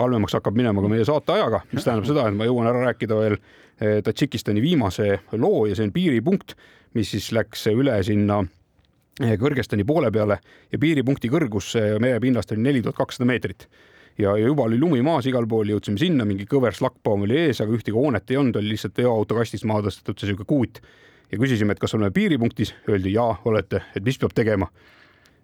[0.00, 3.36] halvemaks hakkab minema ka meie saateajaga, mis tähendab seda, et ma jõuan ära rääkida veel
[3.80, 6.52] Tadžikistani viimase loo ja see on piiripunkt,
[6.98, 8.42] mis siis läks üle sinna
[9.22, 10.36] eh, Kõrgõzstani poole peale
[10.72, 11.72] ja piiripunkti kõrgus
[12.02, 13.68] merepinnast oli neli tuhat kakssada meetrit
[14.20, 17.74] ja, juba oli lumi maas igal pool, jõudsime sinna, mingi kõver slakkbaum oli ees, aga
[17.76, 20.80] ühtegi hoonet ei olnud, oli lihtsalt veoauto kastist maha tõstetud see sihuke kuut.
[21.30, 24.66] ja küsisime, et kas oleme piiripunktis, öeldi jaa, olete, et mis peab tegema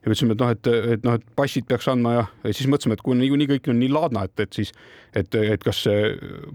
[0.07, 3.02] ja ütlesime, et noh, et, et noh, et passid peaks andma ja, siis mõtlesime, et
[3.02, 4.70] kui niikuinii kõik on nii laadna, et, et siis,
[5.18, 5.82] et, et kas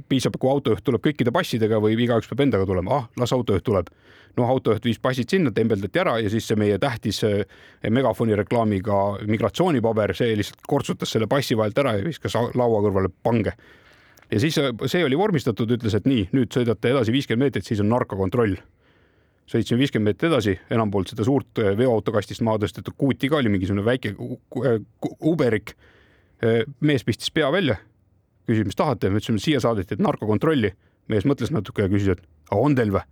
[0.10, 3.92] piisab, kui autojuht tuleb kõikide passidega või igaüks peab endaga tulema, ah, las autojuht tuleb.
[4.38, 7.42] noh, autojuht viis passid sinna, tembeldati ära ja siis see meie tähtis eh,
[7.92, 13.58] megafoni reklaamiga migratsioonipaber, see lihtsalt kortsutas selle passi vahelt ära ja viskas laua kõrvale pange.
[14.32, 17.92] Ja siis see oli vormistatud, ütles, et nii, nüüd sõidate edasi viiskümmend meetrit, siis on
[17.92, 18.56] narkokontroll
[19.52, 23.84] sõitsime viiskümmend meetrit edasi, enampoolt seda suurt äh, veoautokastist maha tõstetud kuuti ka oli mingisugune
[23.86, 24.78] väike äh,
[25.28, 25.76] uberik.
[26.44, 27.78] Äh, mees pistis pea välja,
[28.50, 30.74] küsis, mis tahate, me ütlesime, siia saadeti, et narkokontrolli.
[31.12, 33.04] mees mõtles natuke ja küsis, et on teil või?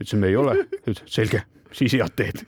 [0.00, 0.56] ütlesime, ei ole.
[1.06, 1.44] selge
[1.76, 2.42] siis head teed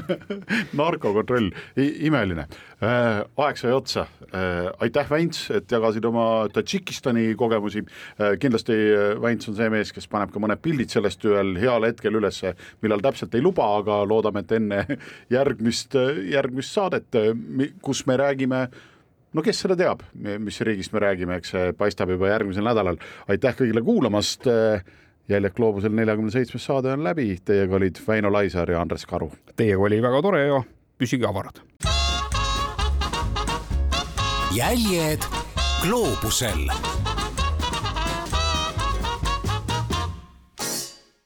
[0.78, 2.46] narkokontroll, imeline.
[2.82, 4.06] Äh, aeg sai otsa.
[4.32, 7.84] Äh, aitäh, Väints, et jagasid oma Tadžikistani kogemusi.
[8.18, 8.76] Äh, kindlasti
[9.22, 12.54] Väints on see mees, kes paneb ka mõned pildid sellest ühel heal hetkel ülesse,
[12.84, 14.86] millal täpselt ei luba, aga loodame, et enne
[15.36, 15.98] järgmist,
[16.32, 17.20] järgmist saadet,
[17.84, 18.66] kus me räägime
[19.32, 22.98] no kes seda teab, mis riigist me räägime, eks see paistab juba järgmisel nädalal.
[23.32, 24.48] aitäh kõigile kuulamast
[25.28, 29.30] jäljed gloobusel neljakümne seitsmes saade on läbi, teiega olid Väino Laisaar ja Andres Karu.
[29.56, 30.62] Teiega oli väga tore ja
[30.98, 31.62] püsige avarad.
[34.52, 35.22] jäljed
[35.82, 36.68] gloobusel